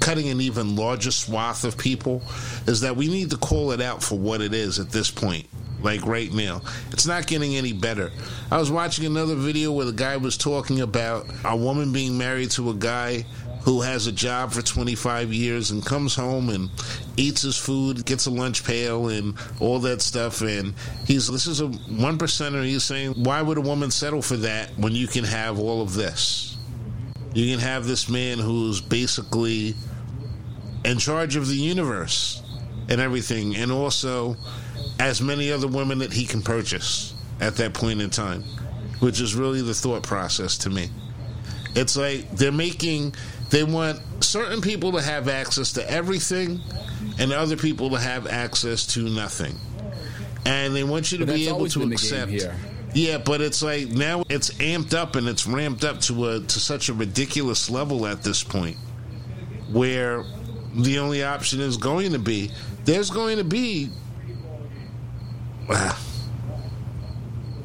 [0.00, 2.22] cutting an even larger swath of people
[2.66, 5.46] is that we need to call it out for what it is at this point.
[5.82, 6.60] Like right now,
[6.92, 8.10] it's not getting any better.
[8.50, 12.50] I was watching another video where the guy was talking about a woman being married
[12.50, 13.24] to a guy
[13.62, 16.70] who has a job for 25 years and comes home and
[17.16, 20.40] eats his food, gets a lunch pail, and all that stuff.
[20.40, 20.74] And
[21.06, 22.64] he's this is a one percenter.
[22.64, 25.94] He's saying, why would a woman settle for that when you can have all of
[25.94, 26.56] this?
[27.34, 29.74] You can have this man who's basically
[30.84, 32.42] in charge of the universe
[32.88, 34.36] and everything, and also
[34.98, 38.42] as many other women that he can purchase at that point in time,
[38.98, 40.88] which is really the thought process to me.
[41.74, 43.14] It's like they're making,
[43.50, 46.60] they want certain people to have access to everything
[47.18, 49.54] and other people to have access to nothing.
[50.46, 52.56] And they want you to But be able to been the game accept.
[52.94, 56.60] Yeah, but it's like now it's amped up and it's ramped up to a to
[56.60, 58.76] such a ridiculous level at this point
[59.70, 60.24] where
[60.74, 62.50] the only option is going to be
[62.84, 63.90] there's going to be
[65.68, 66.00] ah,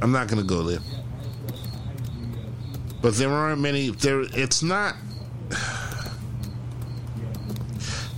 [0.01, 0.79] I'm not going to go there.
[3.01, 4.95] But there aren't many there it's not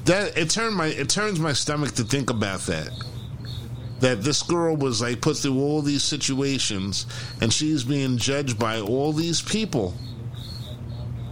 [0.05, 2.89] that it turned my it turns my stomach to think about that.
[3.99, 7.05] that this girl was like put through all these situations
[7.41, 9.93] and she's being judged by all these people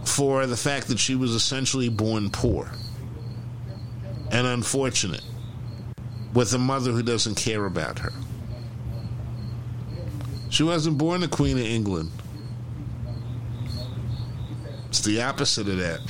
[0.04, 2.70] for the fact that she was essentially born poor
[4.30, 5.24] and unfortunate
[6.34, 8.12] with a mother who doesn't care about her.
[10.50, 12.10] She wasn't born a queen of England.
[15.06, 16.00] The opposite of that.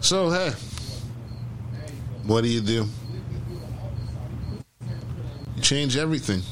[0.00, 0.50] So, hey,
[2.24, 2.86] what do you do?
[5.54, 6.42] You change everything.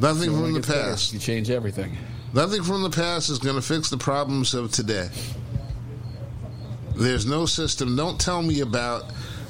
[0.00, 1.14] Nothing from the past.
[1.14, 1.96] You change everything.
[2.34, 5.08] Nothing from the past is going to fix the problems of today.
[6.94, 7.96] There's no system.
[7.96, 9.04] Don't tell me about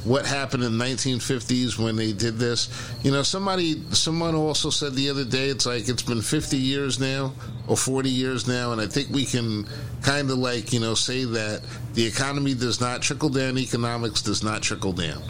[0.04, 2.68] what happened in the 1950s when they did this.
[3.02, 6.98] You know, somebody, someone also said the other day, it's like it's been 50 years
[6.98, 7.32] now
[7.66, 9.66] or 40 years now, and I think we can
[10.02, 11.62] kind of like, you know, say that
[11.94, 15.22] the economy does not trickle down, economics does not trickle down.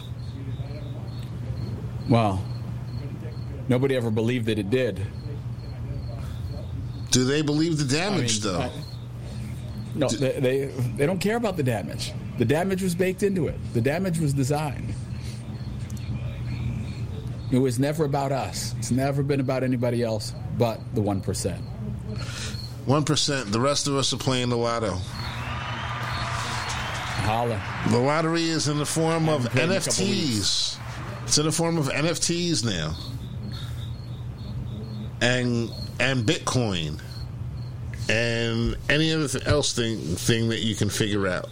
[2.09, 2.43] Well,
[3.67, 5.05] nobody ever believed that it did.
[7.11, 8.61] Do they believe the damage, I mean, though?
[8.61, 8.71] I-
[9.93, 10.65] no, they, they
[10.95, 12.13] they don't care about the damage.
[12.41, 13.59] The damage was baked into it.
[13.75, 14.95] The damage was designed.
[17.51, 18.73] It was never about us.
[18.79, 21.63] It's never been about anybody else but the one percent.
[22.87, 23.51] 1%.
[23.51, 24.93] The rest of us are playing the lotto.
[27.27, 27.61] Holla.
[27.91, 30.79] The lottery is in the form of Haven't played in a couple NFTs.
[31.25, 32.95] It's in the form of NFTs now,
[35.21, 35.69] and
[35.99, 36.99] and Bitcoin,
[38.09, 41.47] and any other else thing thing that you can figure out.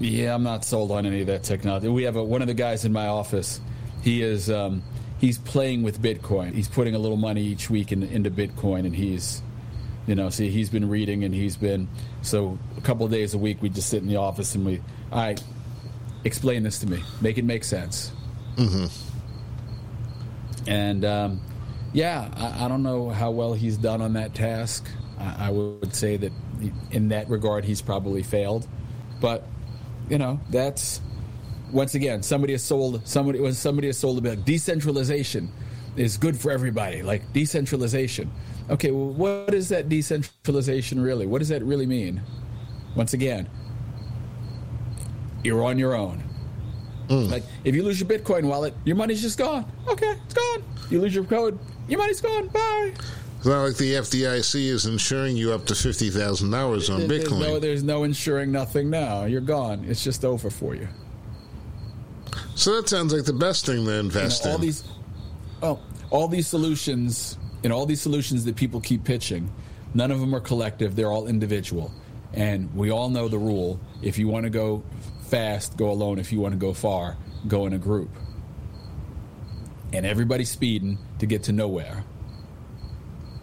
[0.00, 1.88] Yeah, I'm not sold on any of that technology.
[1.88, 3.60] We have a, one of the guys in my office.
[4.02, 4.82] He is um,
[5.18, 6.54] he's playing with Bitcoin.
[6.54, 9.42] He's putting a little money each week in, into Bitcoin, and he's
[10.06, 11.88] you know, see, he's been reading and he's been
[12.22, 14.80] so a couple of days a week we just sit in the office and we,
[15.12, 15.40] all right,
[16.24, 18.10] explain this to me, make it make sense.
[18.56, 18.86] Mm-hmm.
[20.68, 21.40] And um,
[21.92, 24.88] yeah, I, I don't know how well he's done on that task.
[25.18, 26.32] I, I would say that
[26.90, 28.66] in that regard he's probably failed,
[29.20, 29.46] but
[30.10, 31.00] you know that's
[31.72, 35.50] once again somebody has sold somebody when somebody has sold a bit decentralization
[35.96, 38.30] is good for everybody like decentralization.
[38.68, 41.26] Okay well what is that decentralization really?
[41.26, 42.20] What does that really mean?
[42.96, 43.48] Once again
[45.44, 46.18] you're on your own.
[47.08, 47.30] Hmm.
[47.30, 49.70] Like if you lose your bitcoin wallet your money's just gone.
[49.88, 50.64] Okay it's gone.
[50.90, 51.58] You lose your code
[51.88, 52.48] your money's gone.
[52.48, 52.94] Bye
[53.40, 57.24] It's not like the FDIC is insuring you up to fifty thousand dollars on there's
[57.24, 57.40] Bitcoin.
[57.40, 59.24] no, there's no insuring nothing now.
[59.24, 59.82] You're gone.
[59.88, 60.86] It's just over for you.
[62.54, 64.60] So that sounds like the best thing to you know, invest all in.
[64.60, 64.84] these
[65.62, 65.80] well
[66.10, 69.50] all these solutions and all these solutions that people keep pitching
[69.94, 70.94] none of them are collective.
[70.94, 71.90] They're all individual.
[72.34, 73.80] And we all know the rule.
[74.02, 74.82] If you want to go
[75.22, 76.18] fast go alone.
[76.18, 77.16] If you want to go far
[77.48, 78.10] go in a group.
[79.94, 82.04] And everybody's speeding to get to nowhere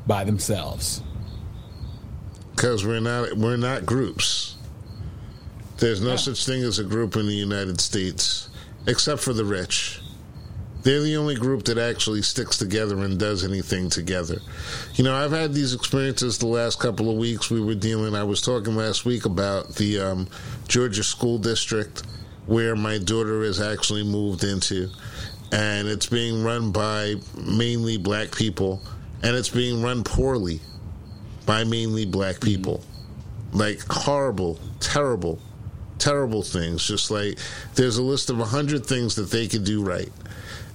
[0.07, 1.01] by themselves
[2.57, 4.55] because we're not we're not groups.
[5.77, 8.49] There's no such thing as a group in the United States,
[8.87, 10.01] except for the rich.
[10.81, 14.39] They're the only group that actually sticks together and does anything together.
[14.95, 17.51] You know, I've had these experiences the last couple of weeks.
[17.51, 18.15] We were dealing.
[18.15, 20.27] I was talking last week about the um,
[20.67, 22.03] Georgia school district
[22.47, 24.89] where my daughter is actually moved into,
[25.51, 28.81] and it's being run by mainly black people,
[29.23, 30.59] and it's being run poorly
[31.45, 32.83] by mainly black people.
[33.53, 35.39] Like horrible, terrible,
[35.97, 36.85] terrible things.
[36.85, 37.37] Just like
[37.75, 40.11] there's a list of a hundred things that they could do right.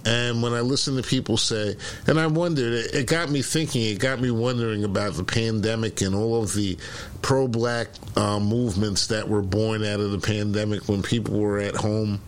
[0.05, 1.77] And when I listen to people say,
[2.09, 6.01] and I wondered, it, it got me thinking, it got me wondering about the pandemic
[6.01, 6.77] and all of the
[7.21, 11.77] pro black uh, movements that were born out of the pandemic when people were at
[11.77, 12.21] home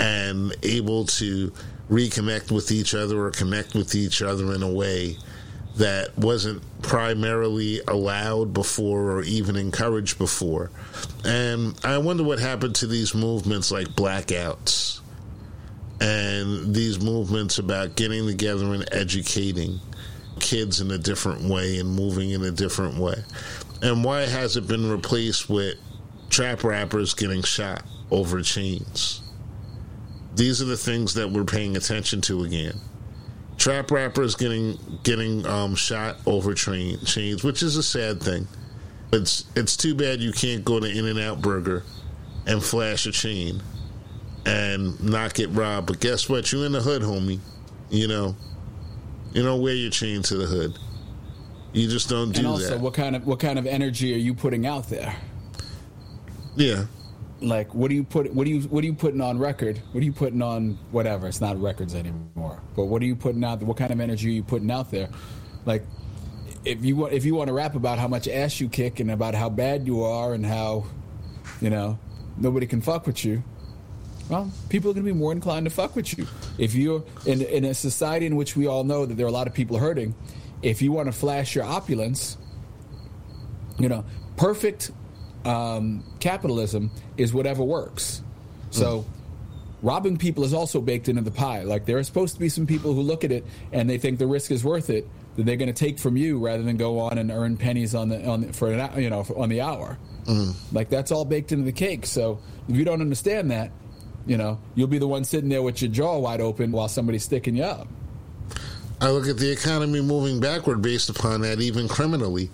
[0.00, 1.52] and able to
[1.88, 5.16] reconnect with each other or connect with each other in a way
[5.76, 10.70] that wasn't primarily allowed before or even encouraged before.
[11.24, 15.00] And I wonder what happened to these movements like blackouts
[16.00, 19.80] and these movements about getting together and educating
[20.38, 23.24] kids in a different way and moving in a different way.
[23.82, 25.76] And why has it been replaced with
[26.30, 29.22] trap rappers getting shot over chains?
[30.36, 32.80] These are the things that we're paying attention to again
[33.58, 38.46] trap rappers getting getting um, shot over train chains, which is a sad thing.
[39.12, 41.84] It's it's too bad you can't go to In-N-Out Burger
[42.46, 43.62] and flash a chain
[44.44, 45.86] and not get robbed.
[45.86, 46.50] But guess what?
[46.52, 47.38] You're in the hood, homie.
[47.90, 48.34] You know,
[49.32, 50.78] you don't wear your chain to the hood.
[51.72, 52.80] You just don't do and also that.
[52.80, 55.14] what kind of what kind of energy are you putting out there
[56.56, 56.84] yeah,
[57.40, 59.80] like what do you put what do you what are you putting on record?
[59.92, 61.26] What are you putting on whatever?
[61.26, 62.62] It's not records anymore.
[62.76, 65.08] But what are you putting out what kind of energy are you putting out there?
[65.66, 65.84] Like
[66.64, 69.10] if you want if you want to rap about how much ass you kick and
[69.10, 70.84] about how bad you are and how
[71.60, 71.98] you know
[72.36, 73.42] nobody can fuck with you
[74.28, 76.26] well people are going to be more inclined to fuck with you.
[76.56, 79.32] If you're in, in a society in which we all know that there are a
[79.32, 80.14] lot of people hurting
[80.62, 82.38] if you want to flash your opulence
[83.78, 84.04] you know
[84.36, 84.90] perfect
[85.44, 88.22] um, capitalism is whatever works.
[88.70, 89.00] So.
[89.00, 89.04] Mm.
[89.82, 91.62] Robbing people is also baked into the pie.
[91.64, 94.18] Like there are supposed to be some people who look at it and they think
[94.18, 97.00] the risk is worth it that they're going to take from you rather than go
[97.00, 99.60] on and earn pennies on the on the, for an you know for, on the
[99.60, 99.98] hour.
[100.24, 100.54] Mm.
[100.72, 102.06] Like that's all baked into the cake.
[102.06, 103.70] So if you don't understand that,
[104.26, 107.24] you know you'll be the one sitting there with your jaw wide open while somebody's
[107.24, 107.88] sticking you up.
[109.00, 112.50] I look at the economy moving backward based upon that, even criminally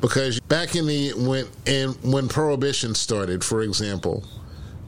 [0.00, 4.24] because back in the when and when prohibition started, for example,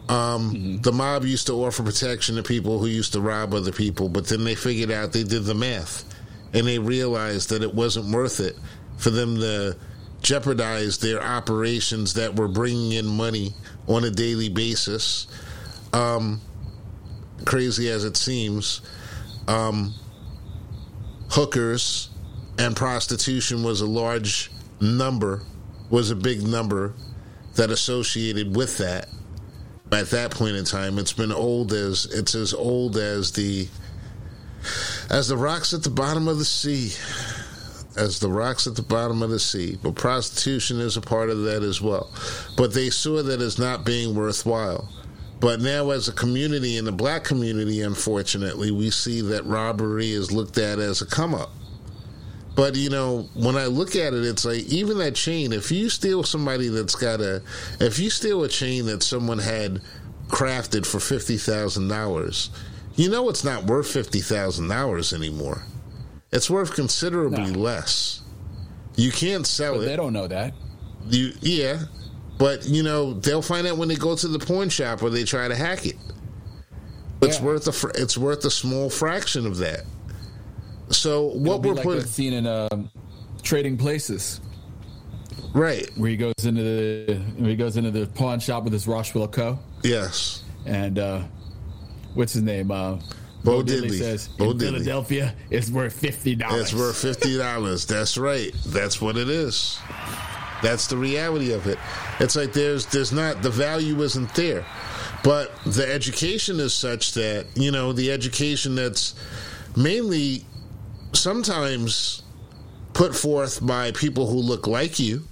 [0.08, 0.76] um, mm-hmm.
[0.82, 4.26] the mob used to offer protection to people who used to rob other people, but
[4.26, 6.04] then they figured out they did the math,
[6.52, 8.56] and they realized that it wasn't worth it
[8.96, 9.76] for them to
[10.22, 13.52] jeopardize their operations that were bringing in money
[13.88, 15.26] on a daily basis.
[15.92, 16.40] Um,
[17.44, 18.80] crazy as it seems,
[19.48, 19.92] um,
[21.30, 22.08] hookers
[22.58, 24.50] and prostitution was a large
[24.82, 25.42] number
[25.90, 26.94] was a big number
[27.54, 29.08] that associated with that.
[29.92, 33.68] At that point in time, it's been old as it's as old as the
[35.10, 36.92] as the rocks at the bottom of the sea.
[37.94, 39.76] As the rocks at the bottom of the sea.
[39.82, 42.10] But prostitution is a part of that as well.
[42.56, 44.88] But they saw that as not being worthwhile.
[45.40, 50.32] But now, as a community, in the black community, unfortunately, we see that robbery is
[50.32, 51.50] looked at as a come up.
[52.54, 55.52] But you know, when I look at it, it's like even that chain.
[55.52, 57.42] If you steal somebody that's got a,
[57.80, 59.80] if you steal a chain that someone had
[60.28, 62.50] crafted for fifty thousand dollars,
[62.94, 65.64] you know it's not worth fifty thousand dollars anymore.
[66.30, 67.58] It's worth considerably no.
[67.58, 68.22] less.
[68.96, 69.86] You can't sell but it.
[69.86, 70.52] They don't know that.
[71.08, 71.80] You yeah,
[72.38, 75.24] but you know they'll find out when they go to the pawn shop or they
[75.24, 75.96] try to hack it.
[77.22, 77.44] It's yeah.
[77.44, 79.84] worth a it's worth a small fraction of that.
[80.92, 82.68] So what we're like putting in uh,
[83.42, 84.40] Trading Places,
[85.54, 85.88] right?
[85.96, 89.28] Where he goes into the where he goes into the pawn shop with his Rockefeller
[89.28, 89.58] Co.
[89.82, 91.22] Yes, and uh,
[92.14, 92.70] what's his name?
[92.70, 92.96] Uh,
[93.44, 94.60] Bo, Bo Diddley, Diddley says Bo in Diddley.
[94.60, 96.60] Philadelphia it's worth fifty dollars.
[96.60, 97.86] It's worth fifty dollars.
[97.86, 98.52] That's right.
[98.66, 99.78] That's what it is.
[100.62, 101.78] That's the reality of it.
[102.20, 104.64] It's like there's there's not the value isn't there,
[105.24, 109.14] but the education is such that you know the education that's
[109.76, 110.44] mainly
[111.12, 112.22] sometimes
[112.94, 115.22] put forth by people who look like you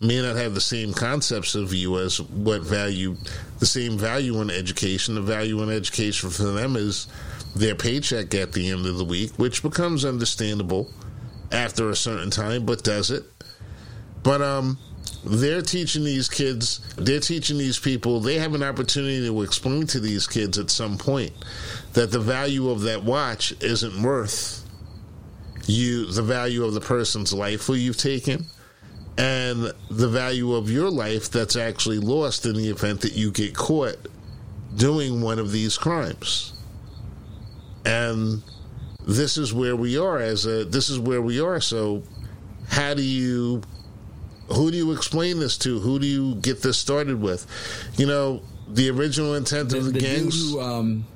[0.00, 3.16] may not have the same concepts of you as what value
[3.58, 5.16] the same value in education.
[5.16, 7.08] The value in education for them is
[7.56, 10.88] their paycheck at the end of the week which becomes understandable
[11.50, 13.24] after a certain time but does it?
[14.22, 14.78] But um
[15.24, 19.98] they're teaching these kids they're teaching these people they have an opportunity to explain to
[19.98, 21.32] these kids at some point
[21.94, 24.57] that the value of that watch isn't worth
[25.68, 28.46] you the value of the person's life who you've taken
[29.18, 33.54] and the value of your life that's actually lost in the event that you get
[33.54, 33.96] caught
[34.76, 36.52] doing one of these crimes.
[37.84, 38.42] And
[39.06, 41.60] this is where we are as a this is where we are.
[41.60, 42.02] So
[42.68, 43.62] how do you
[44.48, 45.80] who do you explain this to?
[45.80, 47.46] Who do you get this started with?
[47.96, 50.52] You know, the original intent the, of the, the gangs.
[50.52, 51.06] Dude who, um,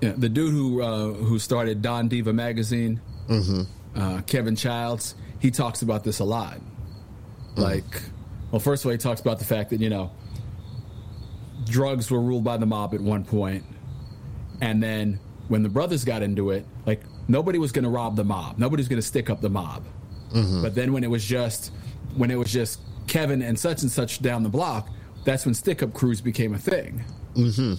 [0.00, 3.00] yeah, the dude who uh, who started Don Diva magazine
[3.30, 4.00] mm-hmm.
[4.00, 6.56] uh, Kevin Chiles, he talks about this a lot.
[6.56, 7.60] Mm-hmm.
[7.62, 8.02] Like,
[8.50, 10.10] well, first of all, he talks about the fact that, you know,
[11.64, 13.64] drugs were ruled by the mob at one point,
[14.60, 15.18] And then
[15.48, 18.58] when the brothers got into it, like, nobody was going to rob the mob.
[18.58, 19.84] Nobody was going to stick up the mob.
[20.32, 20.62] Mm-hmm.
[20.62, 21.72] But then when it was just,
[22.16, 24.88] when it was just Kevin and such and such down the block,
[25.24, 27.02] that's when stick up crews became a thing.
[27.34, 27.74] Mm-hmm.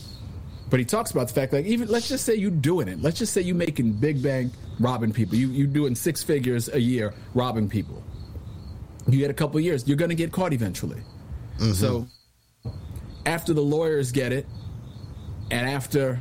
[0.69, 3.01] But he talks about the fact like even let's just say you're doing it.
[3.01, 5.35] Let's just say you're making big bang robbing people.
[5.35, 8.03] You you doing six figures a year robbing people.
[9.07, 11.01] You get a couple years, you're gonna get caught eventually.
[11.57, 11.73] Mm-hmm.
[11.73, 12.07] So
[13.25, 14.45] after the lawyers get it,
[15.49, 16.19] and after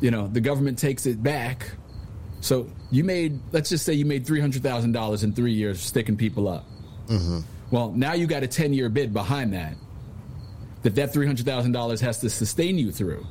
[0.00, 1.72] you know the government takes it back,
[2.40, 5.80] so you made let's just say you made three hundred thousand dollars in three years
[5.80, 6.66] sticking people up.
[7.08, 7.40] Mm-hmm.
[7.70, 9.74] Well, now you got a ten year bid behind that.
[10.82, 13.26] That that three hundred thousand dollars has to sustain you through.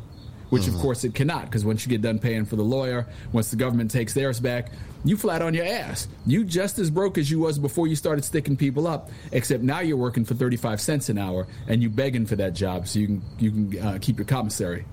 [0.49, 0.75] Which mm-hmm.
[0.75, 3.55] of course it cannot, because once you get done paying for the lawyer, once the
[3.55, 4.71] government takes theirs back,
[5.05, 6.07] you flat on your ass.
[6.25, 9.79] You just as broke as you was before you started sticking people up, except now
[9.79, 13.07] you're working for 35 cents an hour and you begging for that job so you
[13.07, 14.85] can you can uh, keep your commissary,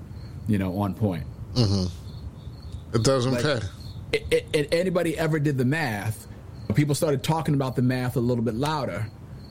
[0.47, 1.25] you know, on point.
[1.55, 2.95] Mm-hmm.
[2.95, 3.61] It doesn't like, pay.
[4.13, 6.27] It, it, anybody ever did the math?
[6.75, 9.07] People started talking about the math a little bit louder,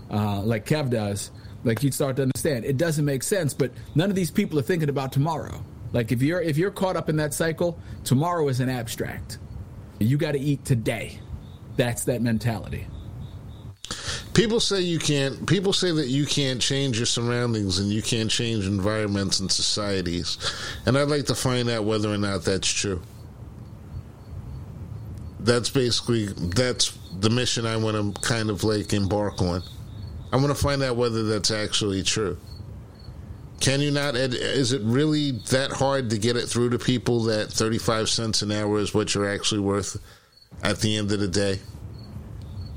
[0.10, 1.32] uh, like Kev does.
[1.64, 4.64] Like you'd start to understand it doesn't make sense, but none of these people are
[4.64, 5.64] thinking about tomorrow.
[5.94, 9.40] Like if you're if you're caught up in that cycle, tomorrow is an abstract.
[10.00, 11.20] You got to eat today.
[11.78, 12.88] That's that mentality.
[14.34, 15.48] People say you can't.
[15.48, 20.38] People say that you can't change your surroundings and you can't change environments and societies,
[20.86, 23.02] and I'd like to find out whether or not that's true.
[25.40, 29.62] That's basically that's the mission I want to kind of like embark on.
[30.34, 32.38] I want to find out whether that's actually true.
[33.60, 34.16] Can you not?
[34.16, 38.52] Is it really that hard to get it through to people that 35 cents an
[38.52, 39.98] hour is what you're actually worth
[40.62, 41.60] at the end of the day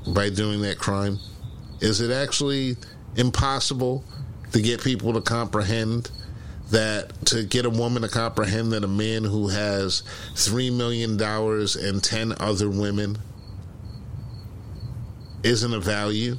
[0.07, 1.19] by doing that crime?
[1.81, 2.77] Is it actually
[3.15, 4.03] impossible
[4.51, 6.09] to get people to comprehend
[6.71, 10.03] that, to get a woman to comprehend that a man who has
[10.33, 13.17] $3 million and 10 other women
[15.43, 16.37] isn't a value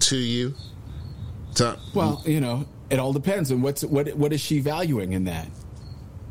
[0.00, 0.54] to you?
[1.56, 5.24] To, well, you know, it all depends on what's what what is she valuing in
[5.24, 5.48] that.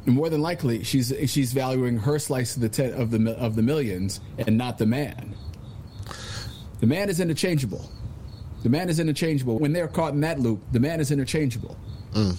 [0.05, 3.61] more than likely, she's she's valuing her slice of the ten, of the of the
[3.61, 5.35] millions and not the man.
[6.79, 7.91] The man is interchangeable.
[8.63, 9.59] The man is interchangeable.
[9.59, 11.77] When they're caught in that loop, the man is interchangeable.
[12.13, 12.37] Mm.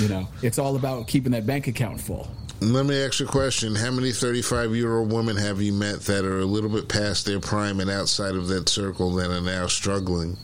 [0.00, 2.28] You know, it's all about keeping that bank account full.
[2.60, 3.76] Let me ask you a question.
[3.76, 7.26] How many 35 year old women have you met that are a little bit past
[7.26, 10.36] their prime and outside of that circle that are now struggling?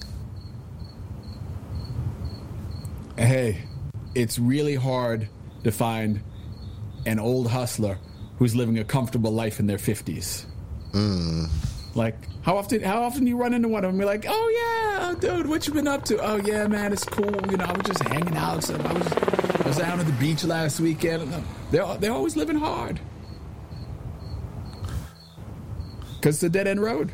[3.19, 3.63] Hey,
[4.15, 5.29] it's really hard
[5.65, 6.23] to find
[7.07, 7.99] an old hustler
[8.39, 10.47] who's living a comfortable life in their 50s.
[10.93, 11.49] Mm.
[11.95, 13.99] Like, how often how often do you run into one of them?
[13.99, 16.19] You're like, oh yeah, dude, what you been up to?
[16.19, 17.35] Oh yeah, man, it's cool.
[17.51, 18.63] You know, I was just hanging out.
[18.63, 21.33] So I was I was down at the beach last weekend.
[21.71, 23.01] They're they're always living hard
[26.17, 27.13] because it's a dead end road.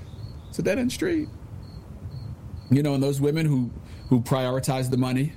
[0.51, 1.29] It's a dead end street.
[2.71, 3.71] You know, and those women who
[4.09, 5.33] who prioritize the money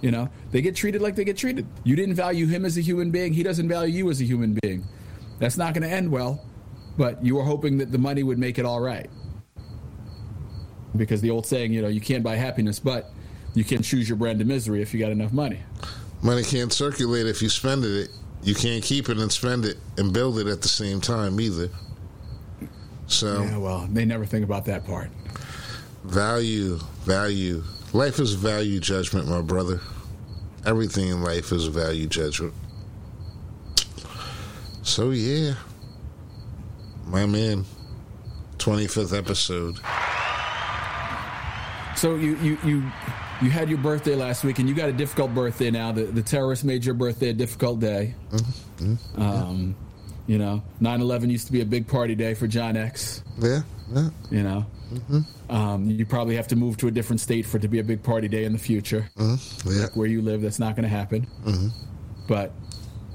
[0.00, 1.66] you know, they get treated like they get treated.
[1.84, 3.32] You didn't value him as a human being.
[3.32, 4.84] He doesn't value you as a human being.
[5.38, 6.44] That's not going to end well,
[6.96, 9.08] but you were hoping that the money would make it all right.
[10.96, 13.10] Because the old saying, you know, you can't buy happiness, but
[13.54, 15.60] you can choose your brand of misery if you got enough money.
[16.22, 18.10] Money can't circulate if you spend it.
[18.42, 21.68] You can't keep it and spend it and build it at the same time either.
[23.06, 25.10] So, yeah, well, they never think about that part.
[26.04, 27.62] Value, value.
[27.92, 29.80] Life is value judgment, my brother.
[30.66, 32.54] Everything in life is a value judgment.
[34.82, 35.54] So yeah,
[37.06, 37.64] my man,
[38.58, 39.78] twenty fifth episode.
[41.96, 42.92] So you you you
[43.42, 45.92] you had your birthday last week, and you got a difficult birthday now.
[45.92, 48.14] The the terrorists made your birthday a difficult day.
[48.30, 48.84] Mm-hmm.
[48.92, 49.22] mm-hmm.
[49.22, 49.76] Um,
[50.26, 53.24] you know, 9-11 used to be a big party day for John X.
[53.38, 54.10] Yeah, yeah.
[54.30, 55.54] You know, Mm-hmm.
[55.54, 57.84] Um, you probably have to move to a different state for it to be a
[57.84, 59.08] big party day in the future.
[59.16, 59.70] Mm-hmm.
[59.70, 59.82] Yeah.
[59.82, 61.26] Like where you live, that's not going to happen.
[61.44, 61.68] Mm-hmm.
[62.26, 62.52] But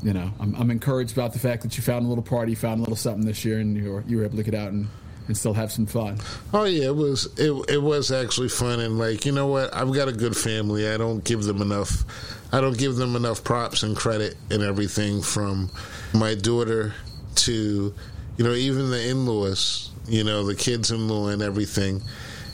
[0.04, 2.80] you know, I'm, I'm, encouraged about the fact that you found a little party, found
[2.80, 4.88] a little something this year, and you were, you were able to get out and,
[5.28, 6.20] and still have some fun.
[6.54, 9.92] Oh yeah, it was it, it was actually fun, and like you know what, I've
[9.94, 10.90] got a good family.
[10.90, 12.04] I don't give them enough.
[12.52, 15.72] I don't give them enough props and credit and everything from
[16.14, 16.94] my daughter
[17.36, 17.94] to
[18.38, 22.02] you know even the in-laws you know, the kids in and everything.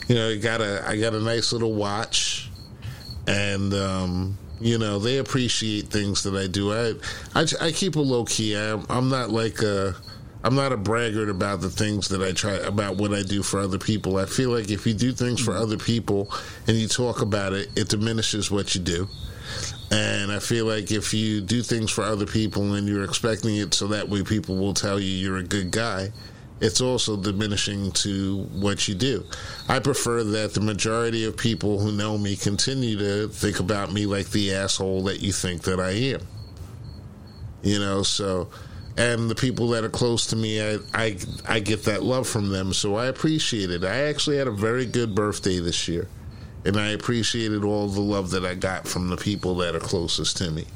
[0.08, 2.50] You know, I got a I got a nice little watch,
[3.26, 6.72] and um, you know they appreciate things that I do.
[6.72, 6.94] I
[7.34, 8.56] I, I keep a low key.
[8.56, 9.94] I, I'm not like a
[10.44, 13.60] I'm not a braggart about the things that I try about what I do for
[13.60, 14.16] other people.
[14.16, 16.32] I feel like if you do things for other people
[16.66, 19.08] and you talk about it, it diminishes what you do.
[19.92, 23.74] And I feel like if you do things for other people and you're expecting it
[23.74, 26.10] so that way people will tell you you're a good guy,
[26.62, 29.24] it's also diminishing to what you do.
[29.68, 34.06] I prefer that the majority of people who know me continue to think about me
[34.06, 36.20] like the asshole that you think that I am.
[37.64, 38.48] You know, so
[38.96, 41.16] and the people that are close to me, I, I
[41.48, 43.82] I get that love from them, so I appreciate it.
[43.82, 46.06] I actually had a very good birthday this year,
[46.64, 50.36] and I appreciated all the love that I got from the people that are closest
[50.36, 50.66] to me.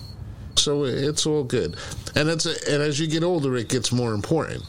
[0.57, 1.77] So it's all good,
[2.17, 4.65] and it's a, and as you get older, it gets more important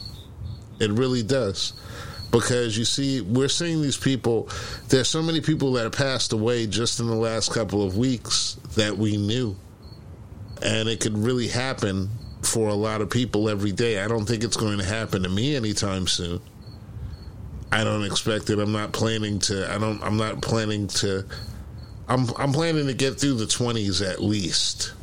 [0.80, 1.72] it really does.
[2.30, 4.48] Because you see, we're seeing these people.
[4.88, 8.56] There's so many people that have passed away just in the last couple of weeks
[8.76, 9.56] that we knew.
[10.62, 12.10] and it could really happen
[12.42, 14.02] for a lot of people every day.
[14.02, 16.40] I don't think it's going to happen to me anytime soon.
[17.70, 18.58] I don't expect it.
[18.58, 19.72] I'm not planning to.
[19.72, 20.02] I don't.
[20.02, 21.24] I'm not planning to.
[22.08, 22.28] I'm.
[22.38, 24.94] I'm planning to get through the 20s at least.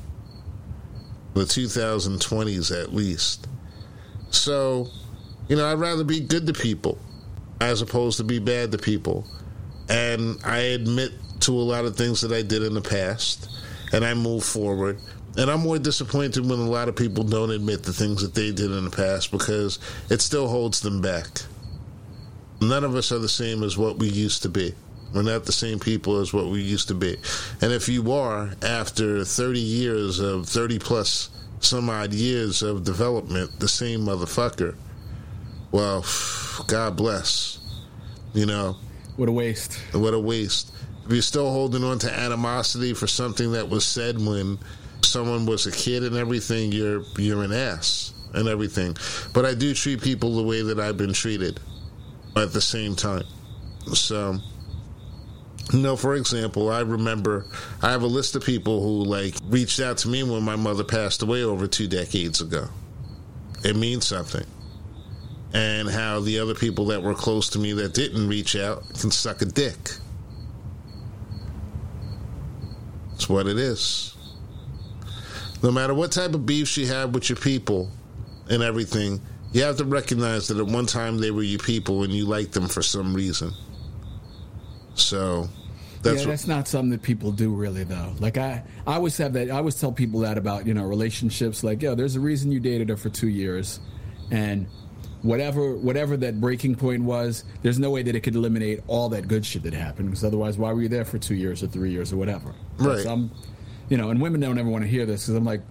[1.35, 3.47] The 2020s at least.
[4.31, 4.89] So,
[5.47, 6.97] you know, I'd rather be good to people
[7.61, 9.25] as opposed to be bad to people.
[9.89, 13.49] And I admit to a lot of things that I did in the past,
[13.93, 14.97] and I move forward.
[15.37, 18.51] And I'm more disappointed when a lot of people don't admit the things that they
[18.51, 19.79] did in the past because
[20.09, 21.27] it still holds them back.
[22.61, 24.73] None of us are the same as what we used to be.
[25.13, 27.17] We're not the same people as what we used to be.
[27.61, 31.29] And if you are, after 30 years of 30 plus
[31.59, 34.75] some odd years of development, the same motherfucker,
[35.71, 36.05] well,
[36.67, 37.59] God bless.
[38.33, 38.77] You know,
[39.15, 39.79] what a waste.
[39.93, 40.73] What a waste.
[41.05, 44.57] If you're still holding on to animosity for something that was said when
[45.03, 48.97] someone was a kid and everything, you're you're an ass and everything.
[49.33, 51.59] But I do treat people the way that I've been treated
[52.35, 53.23] at the same time.
[53.93, 54.37] So
[55.73, 57.45] you know, for example, I remember
[57.81, 60.83] I have a list of people who like reached out to me when my mother
[60.83, 62.67] passed away over two decades ago.
[63.63, 64.45] It means something.
[65.55, 69.09] And how the other people that were close to me that didn't reach out can
[69.09, 69.77] suck a dick.
[73.13, 74.15] It's what it is.
[75.63, 77.89] No matter what type of beefs you have with your people
[78.49, 79.21] and everything,
[79.53, 82.51] you have to recognize that at one time they were your people and you liked
[82.51, 83.53] them for some reason.
[84.95, 85.47] So
[86.01, 88.13] that's yeah, that's not something that people do really though.
[88.19, 89.49] Like I, I always have that.
[89.49, 91.63] I always tell people that about you know relationships.
[91.63, 93.79] Like, yo, there's a reason you dated her for two years,
[94.29, 94.67] and
[95.25, 99.27] whatever whatever that breaking point was, there's no way that it could eliminate all that
[99.27, 100.09] good shit that happened.
[100.09, 102.53] Because otherwise, why were you there for two years or three years or whatever?
[102.77, 102.99] Right.
[102.99, 103.31] So I'm,
[103.89, 105.61] you know, and women don't ever want to hear this because I'm like,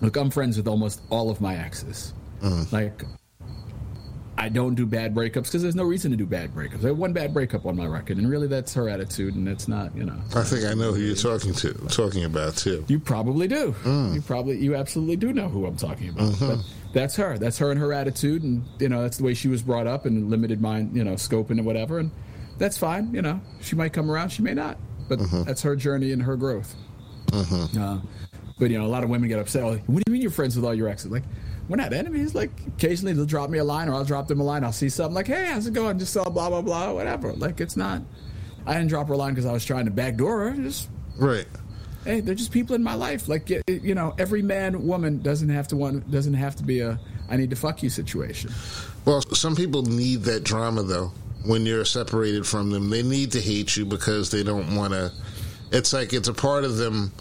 [0.00, 2.12] look, I'm friends with almost all of my exes.
[2.42, 2.74] Mm-hmm.
[2.74, 3.02] Like,
[4.44, 6.84] I don't do bad breakups because there's no reason to do bad breakups.
[6.84, 9.68] I have one bad breakup on my record, and really that's her attitude, and it's
[9.68, 10.20] not, you know.
[10.36, 12.84] I think I know who you're talking to, talking about too.
[12.86, 13.74] You probably do.
[13.84, 14.14] Mm.
[14.14, 16.32] You probably, you absolutely do know who I'm talking about.
[16.32, 16.46] Mm-hmm.
[16.46, 16.58] But
[16.92, 17.38] that's her.
[17.38, 20.04] That's her and her attitude, and you know that's the way she was brought up,
[20.04, 22.10] and limited mind, you know, scope and whatever, and
[22.58, 23.14] that's fine.
[23.14, 24.76] You know, she might come around, she may not,
[25.08, 25.44] but mm-hmm.
[25.44, 26.74] that's her journey and her growth.
[27.28, 27.82] Mm-hmm.
[27.82, 28.00] Uh,
[28.58, 29.64] but you know, a lot of women get upset.
[29.64, 31.10] Like, what do you mean you're friends with all your exes?
[31.10, 31.24] Like
[31.68, 32.34] we're not enemies.
[32.34, 34.64] Like occasionally they'll drop me a line or I'll drop them a line.
[34.64, 35.98] I'll see something like, hey, how's it going?
[35.98, 37.32] Just saw blah blah blah, whatever.
[37.32, 38.02] Like it's not.
[38.66, 40.56] I didn't drop her a line because I was trying to backdoor her.
[40.56, 41.46] Just right.
[42.04, 43.28] Hey, they're just people in my life.
[43.28, 46.98] Like you know, every man, woman doesn't have to want doesn't have to be a
[47.28, 48.52] I need to fuck you situation.
[49.04, 51.12] Well, some people need that drama though.
[51.46, 55.12] When you're separated from them, they need to hate you because they don't want to.
[55.72, 57.12] It's like it's a part of them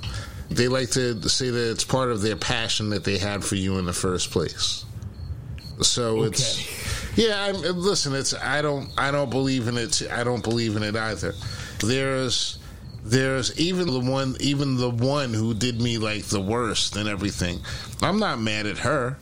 [0.56, 3.78] they like to say that it's part of their passion that they had for you
[3.78, 4.86] in the first place.
[5.82, 6.28] So okay.
[6.28, 7.46] it's yeah.
[7.46, 10.02] I'm, listen, it's I don't I don't believe in it.
[10.12, 11.34] I don't believe in it either.
[11.80, 12.60] There's
[13.04, 17.60] there's even the one even the one who did me like the worst and everything.
[18.02, 19.18] I'm not mad at her,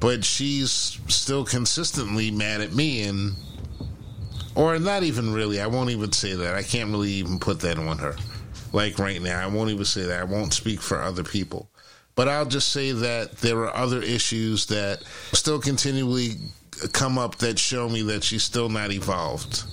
[0.00, 3.34] but she's still consistently mad at me and
[4.54, 5.60] or not even really.
[5.60, 6.54] I won't even say that.
[6.54, 8.16] I can't really even put that on her
[8.72, 9.40] like right now.
[9.40, 10.20] I won't even say that.
[10.20, 11.68] I won't speak for other people.
[12.14, 15.02] But I'll just say that there are other issues that
[15.32, 16.32] still continually
[16.92, 19.64] come up that show me that she's still not evolved.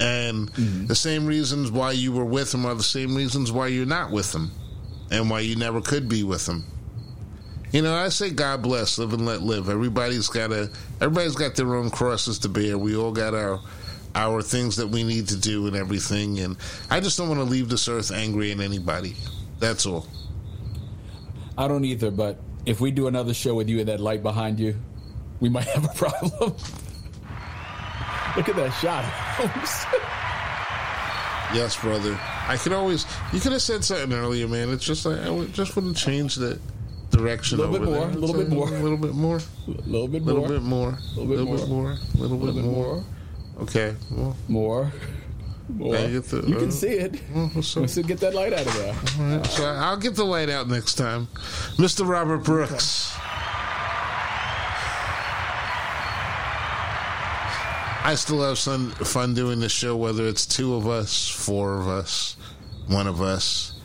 [0.00, 0.86] And mm-hmm.
[0.86, 4.10] the same reasons why you were with him are the same reasons why you're not
[4.10, 4.50] with him
[5.10, 6.64] and why you never could be with him.
[7.72, 9.68] You know, I say God bless, live and let live.
[9.68, 12.78] Everybody's got a everybody's got their own crosses to bear.
[12.78, 13.60] We all got our
[14.14, 16.40] our things that we need to do and everything.
[16.40, 16.56] And
[16.90, 19.14] I just don't want to leave this earth angry at anybody.
[19.58, 20.06] That's all.
[21.56, 24.58] I don't either, but if we do another show with you and that light behind
[24.58, 24.76] you,
[25.40, 26.54] we might have a problem.
[28.36, 29.04] Look at that shot.
[31.54, 32.18] yes, brother.
[32.48, 33.06] I could always.
[33.32, 34.70] You could have said something earlier, man.
[34.70, 36.58] It's just like I just want to change the
[37.10, 37.60] direction.
[37.60, 38.08] A little bit more.
[38.08, 38.68] A little bit more.
[38.68, 39.36] A little bit more.
[39.36, 40.34] A little bit more.
[40.34, 40.98] A little bit more.
[41.16, 41.92] A little bit more.
[41.92, 43.04] A little bit more.
[43.60, 43.94] Okay.
[44.10, 44.92] Well, more.
[45.68, 45.96] More.
[45.96, 47.20] The, you can uh, see it.
[47.34, 48.94] Well, so, get that light out of there.
[49.18, 49.46] All right.
[49.46, 51.28] So I'll get the light out next time.
[51.76, 52.06] Mr.
[52.06, 53.14] Robert Brooks.
[53.14, 53.24] Okay.
[58.06, 61.88] I still have some fun doing the show, whether it's two of us, four of
[61.88, 62.36] us,
[62.86, 63.80] one of us.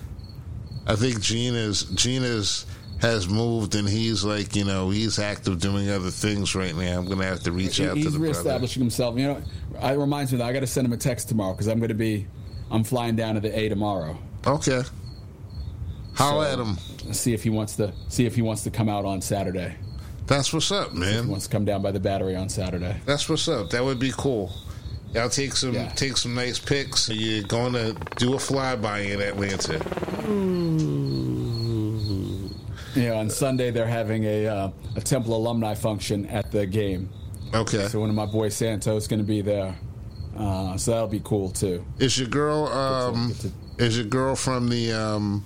[0.85, 2.65] I think Gina's Gina's
[2.99, 6.99] has moved and he's like, you know, he's active doing other things right now.
[6.99, 8.27] I'm going to have to reach he, out to the brother.
[8.27, 9.17] He's reestablishing himself.
[9.17, 9.41] You know,
[9.81, 11.89] it reminds me that I got to send him a text tomorrow because I'm going
[11.89, 12.27] to be,
[12.69, 14.17] I'm flying down to the A tomorrow.
[14.45, 14.81] Okay.
[16.15, 17.13] Holla so, at him.
[17.13, 19.75] see if he wants to see if he wants to come out on Saturday.
[20.27, 21.27] That's what's up, He man.
[21.29, 22.95] wants to come down by the battery on Saturday.
[23.05, 23.69] That's what's up.
[23.71, 24.51] That would be cool.
[25.13, 25.89] Y'all take some Yeah.
[25.89, 27.09] take some nice pics.
[27.09, 29.79] You're going to do a flyby in Atlanta.
[32.95, 37.09] Yeah, on Sunday they're having a uh, a Temple alumni function at the game.
[37.53, 37.87] Okay.
[37.87, 39.75] So one of my boys Santos is going to be there.
[40.37, 41.85] Uh, so that'll be cool too.
[41.97, 45.43] Is your girl um Get is your girl from the um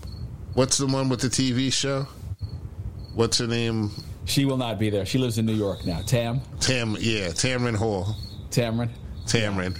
[0.53, 2.07] what's the one with the TV show?
[3.15, 3.91] What's her name?
[4.25, 5.05] She will not be there.
[5.05, 6.01] She lives in New York now.
[6.01, 8.15] Tam, Tam yeah, Tamron Hall.
[8.49, 8.89] Tamron.
[9.25, 9.77] Tamron.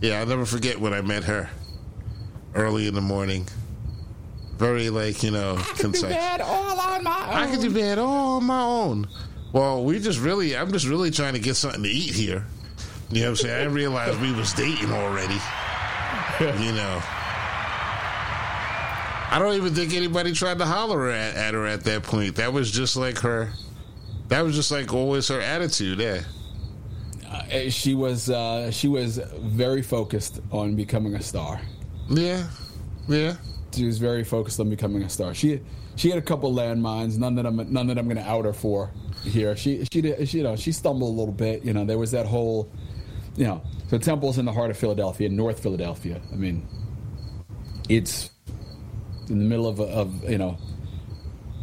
[0.00, 1.48] Yeah, I'll never forget when I met her
[2.54, 3.46] early in the morning.
[4.58, 6.40] Very like, you know, I can concise.
[6.40, 7.34] all on my own.
[7.34, 9.08] I can do bad all on my own.
[9.52, 12.44] Well, we just really, I'm just really trying to get something to eat here.
[13.10, 13.54] You know what I'm saying?
[13.54, 15.38] I didn't realize we was dating already.
[16.40, 17.02] You know.
[19.30, 22.36] I don't even think anybody tried to holler at, at her at that point.
[22.36, 23.52] That was just like her.
[24.28, 25.98] That was just like always her attitude.
[25.98, 26.22] Yeah.
[27.28, 31.60] Uh, she was uh, she was very focused on becoming a star.
[32.08, 32.46] Yeah.
[33.08, 33.36] Yeah.
[33.72, 35.34] She was very focused on becoming a star.
[35.34, 35.60] She
[35.96, 38.52] she had a couple landmines, none that I'm none that I'm going to out her
[38.52, 38.90] for
[39.24, 39.56] here.
[39.56, 41.64] She she did she, you know she stumbled a little bit.
[41.64, 42.70] You know there was that whole
[43.36, 46.20] you know so Temple's in the heart of Philadelphia, North Philadelphia.
[46.32, 46.66] I mean,
[47.88, 48.30] it's
[49.28, 50.58] in the middle of of you know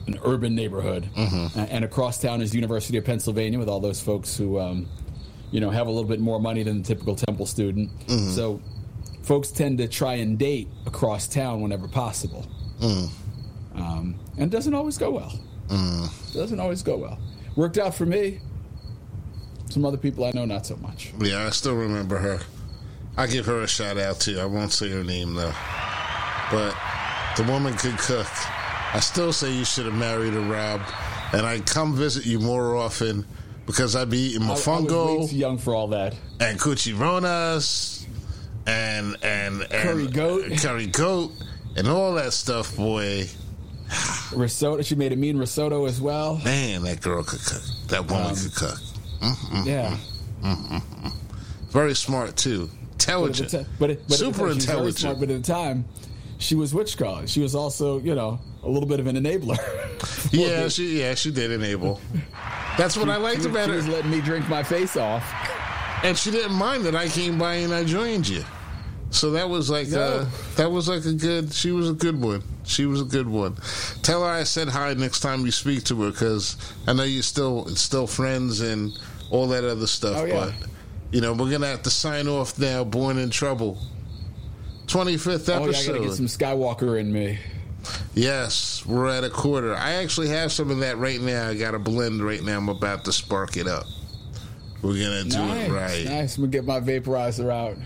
[0.08, 1.60] an urban neighborhood, Mm-hmm.
[1.70, 4.88] And across town is University of Pennsylvania with all those folks who um,
[5.52, 7.90] you know have a little bit more money than the typical Temple student.
[8.08, 8.32] Mm-hmm.
[8.32, 8.62] So
[9.26, 12.46] folks tend to try and date across town whenever possible,
[12.80, 13.10] Mm.
[13.76, 15.34] um, and it doesn't always go well.
[16.34, 17.18] Doesn't always go well.
[17.56, 18.40] Worked out for me.
[19.70, 21.12] Some other people I know not so much.
[21.20, 22.40] Yeah, I still remember her.
[23.18, 24.40] I give her a shout out too.
[24.40, 25.54] I won't say her name though.
[26.52, 26.76] But
[27.38, 28.28] the woman could cook.
[28.94, 30.82] I still say you should have married a Rob.
[31.34, 33.26] And I'd come visit you more often
[33.66, 36.14] because I'd be eating I, I was way too young for all that.
[36.40, 37.95] and cuchironas
[38.68, 40.52] and and, and Curry goat.
[40.62, 41.32] curry goat,
[41.78, 42.76] and all that stuff.
[42.76, 43.28] Boy,
[44.34, 44.82] Risotto.
[44.82, 46.38] She made a mean risotto as well.
[46.44, 47.62] man, that girl could cook.
[47.90, 48.80] That woman Um, could cook.
[49.66, 49.96] Yeah.
[51.70, 52.70] Very smart too.
[52.70, 53.52] But Intelligent.
[53.52, 54.98] but it- but at the Super time, she intelligent.
[54.98, 55.86] smart, but at the time,
[56.40, 57.26] she was which call?
[57.28, 59.58] She was also, you know, a little bit of an enabler.
[60.32, 62.02] Yeah, she yeah she did enable.
[62.78, 65.24] That's what I liked she, about she her, was letting me drink my face off.
[66.04, 68.44] and she didn't mind that I came by and I joined you.
[69.12, 70.00] So that was like No.
[70.00, 70.26] uh,
[70.56, 71.54] that was like a good.
[71.54, 72.44] She was a good one.
[72.64, 73.56] She was a good one.
[74.02, 77.24] Tell her I said hi next time you speak to her because I know you're
[77.24, 78.92] still still friends and
[79.30, 80.18] all that other stuff.
[80.18, 80.34] Oh, yeah.
[80.34, 80.70] But
[81.12, 82.84] you know we're gonna have to sign off now.
[82.84, 83.78] Born in trouble.
[84.88, 85.62] Twenty fifth episode.
[85.62, 87.40] Oh, yeah, I gotta get some Skywalker in me.
[88.16, 89.76] Yes, we're at a quarter.
[89.76, 91.50] I actually have some of that right now.
[91.50, 92.58] I got a blend right now.
[92.58, 93.86] I'm about to spark it up.
[94.82, 96.06] We're gonna do nice, it right.
[96.06, 96.38] nice.
[96.38, 97.78] I'm gonna get my vaporizer out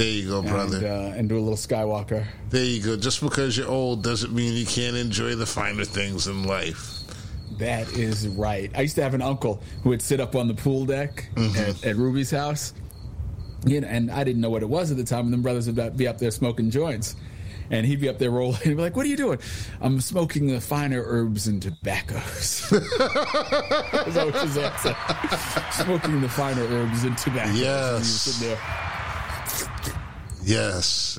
[0.00, 0.78] There you go, brother.
[0.78, 2.24] and, uh, and do a little Skywalker.
[2.48, 2.96] there you go.
[2.96, 7.00] Just because you're old doesn't mean you can't enjoy the finer things in life.
[7.58, 8.70] That is right.
[8.74, 11.58] I used to have an uncle who would sit up on the pool deck Mm-hmm.
[11.58, 12.72] at, at Ruby's house.
[13.66, 15.26] You know, and I didn't know what it was at the time.
[15.26, 17.14] And then brothers would be up there smoking joints.
[17.70, 18.58] And he'd be up there rolling.
[18.64, 19.38] He'd be like, What are you doing?
[19.82, 22.70] I'm smoking the finer herbs and tobaccos.
[22.70, 24.96] that was always his answer.
[25.72, 27.60] smoking the finer herbs and tobaccos.
[27.60, 28.42] Yes.
[28.42, 29.89] And
[30.50, 31.16] Yes.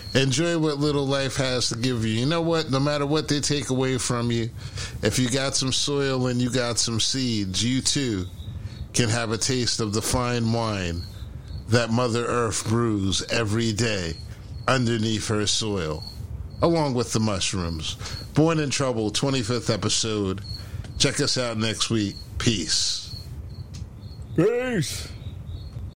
[0.14, 2.12] Enjoy what little life has to give you.
[2.20, 2.70] You know what?
[2.70, 4.48] No matter what they take away from you,
[5.02, 8.26] if you got some soil and you got some seeds, you too
[8.94, 11.02] can have a taste of the fine wine
[11.68, 14.14] that Mother Earth brews every day
[14.68, 16.04] underneath her soil,
[16.62, 17.96] along with the mushrooms.
[18.34, 20.42] Born in Trouble, 25th episode.
[20.98, 22.14] Check us out next week.
[22.38, 23.16] Peace.
[24.36, 25.08] Peace.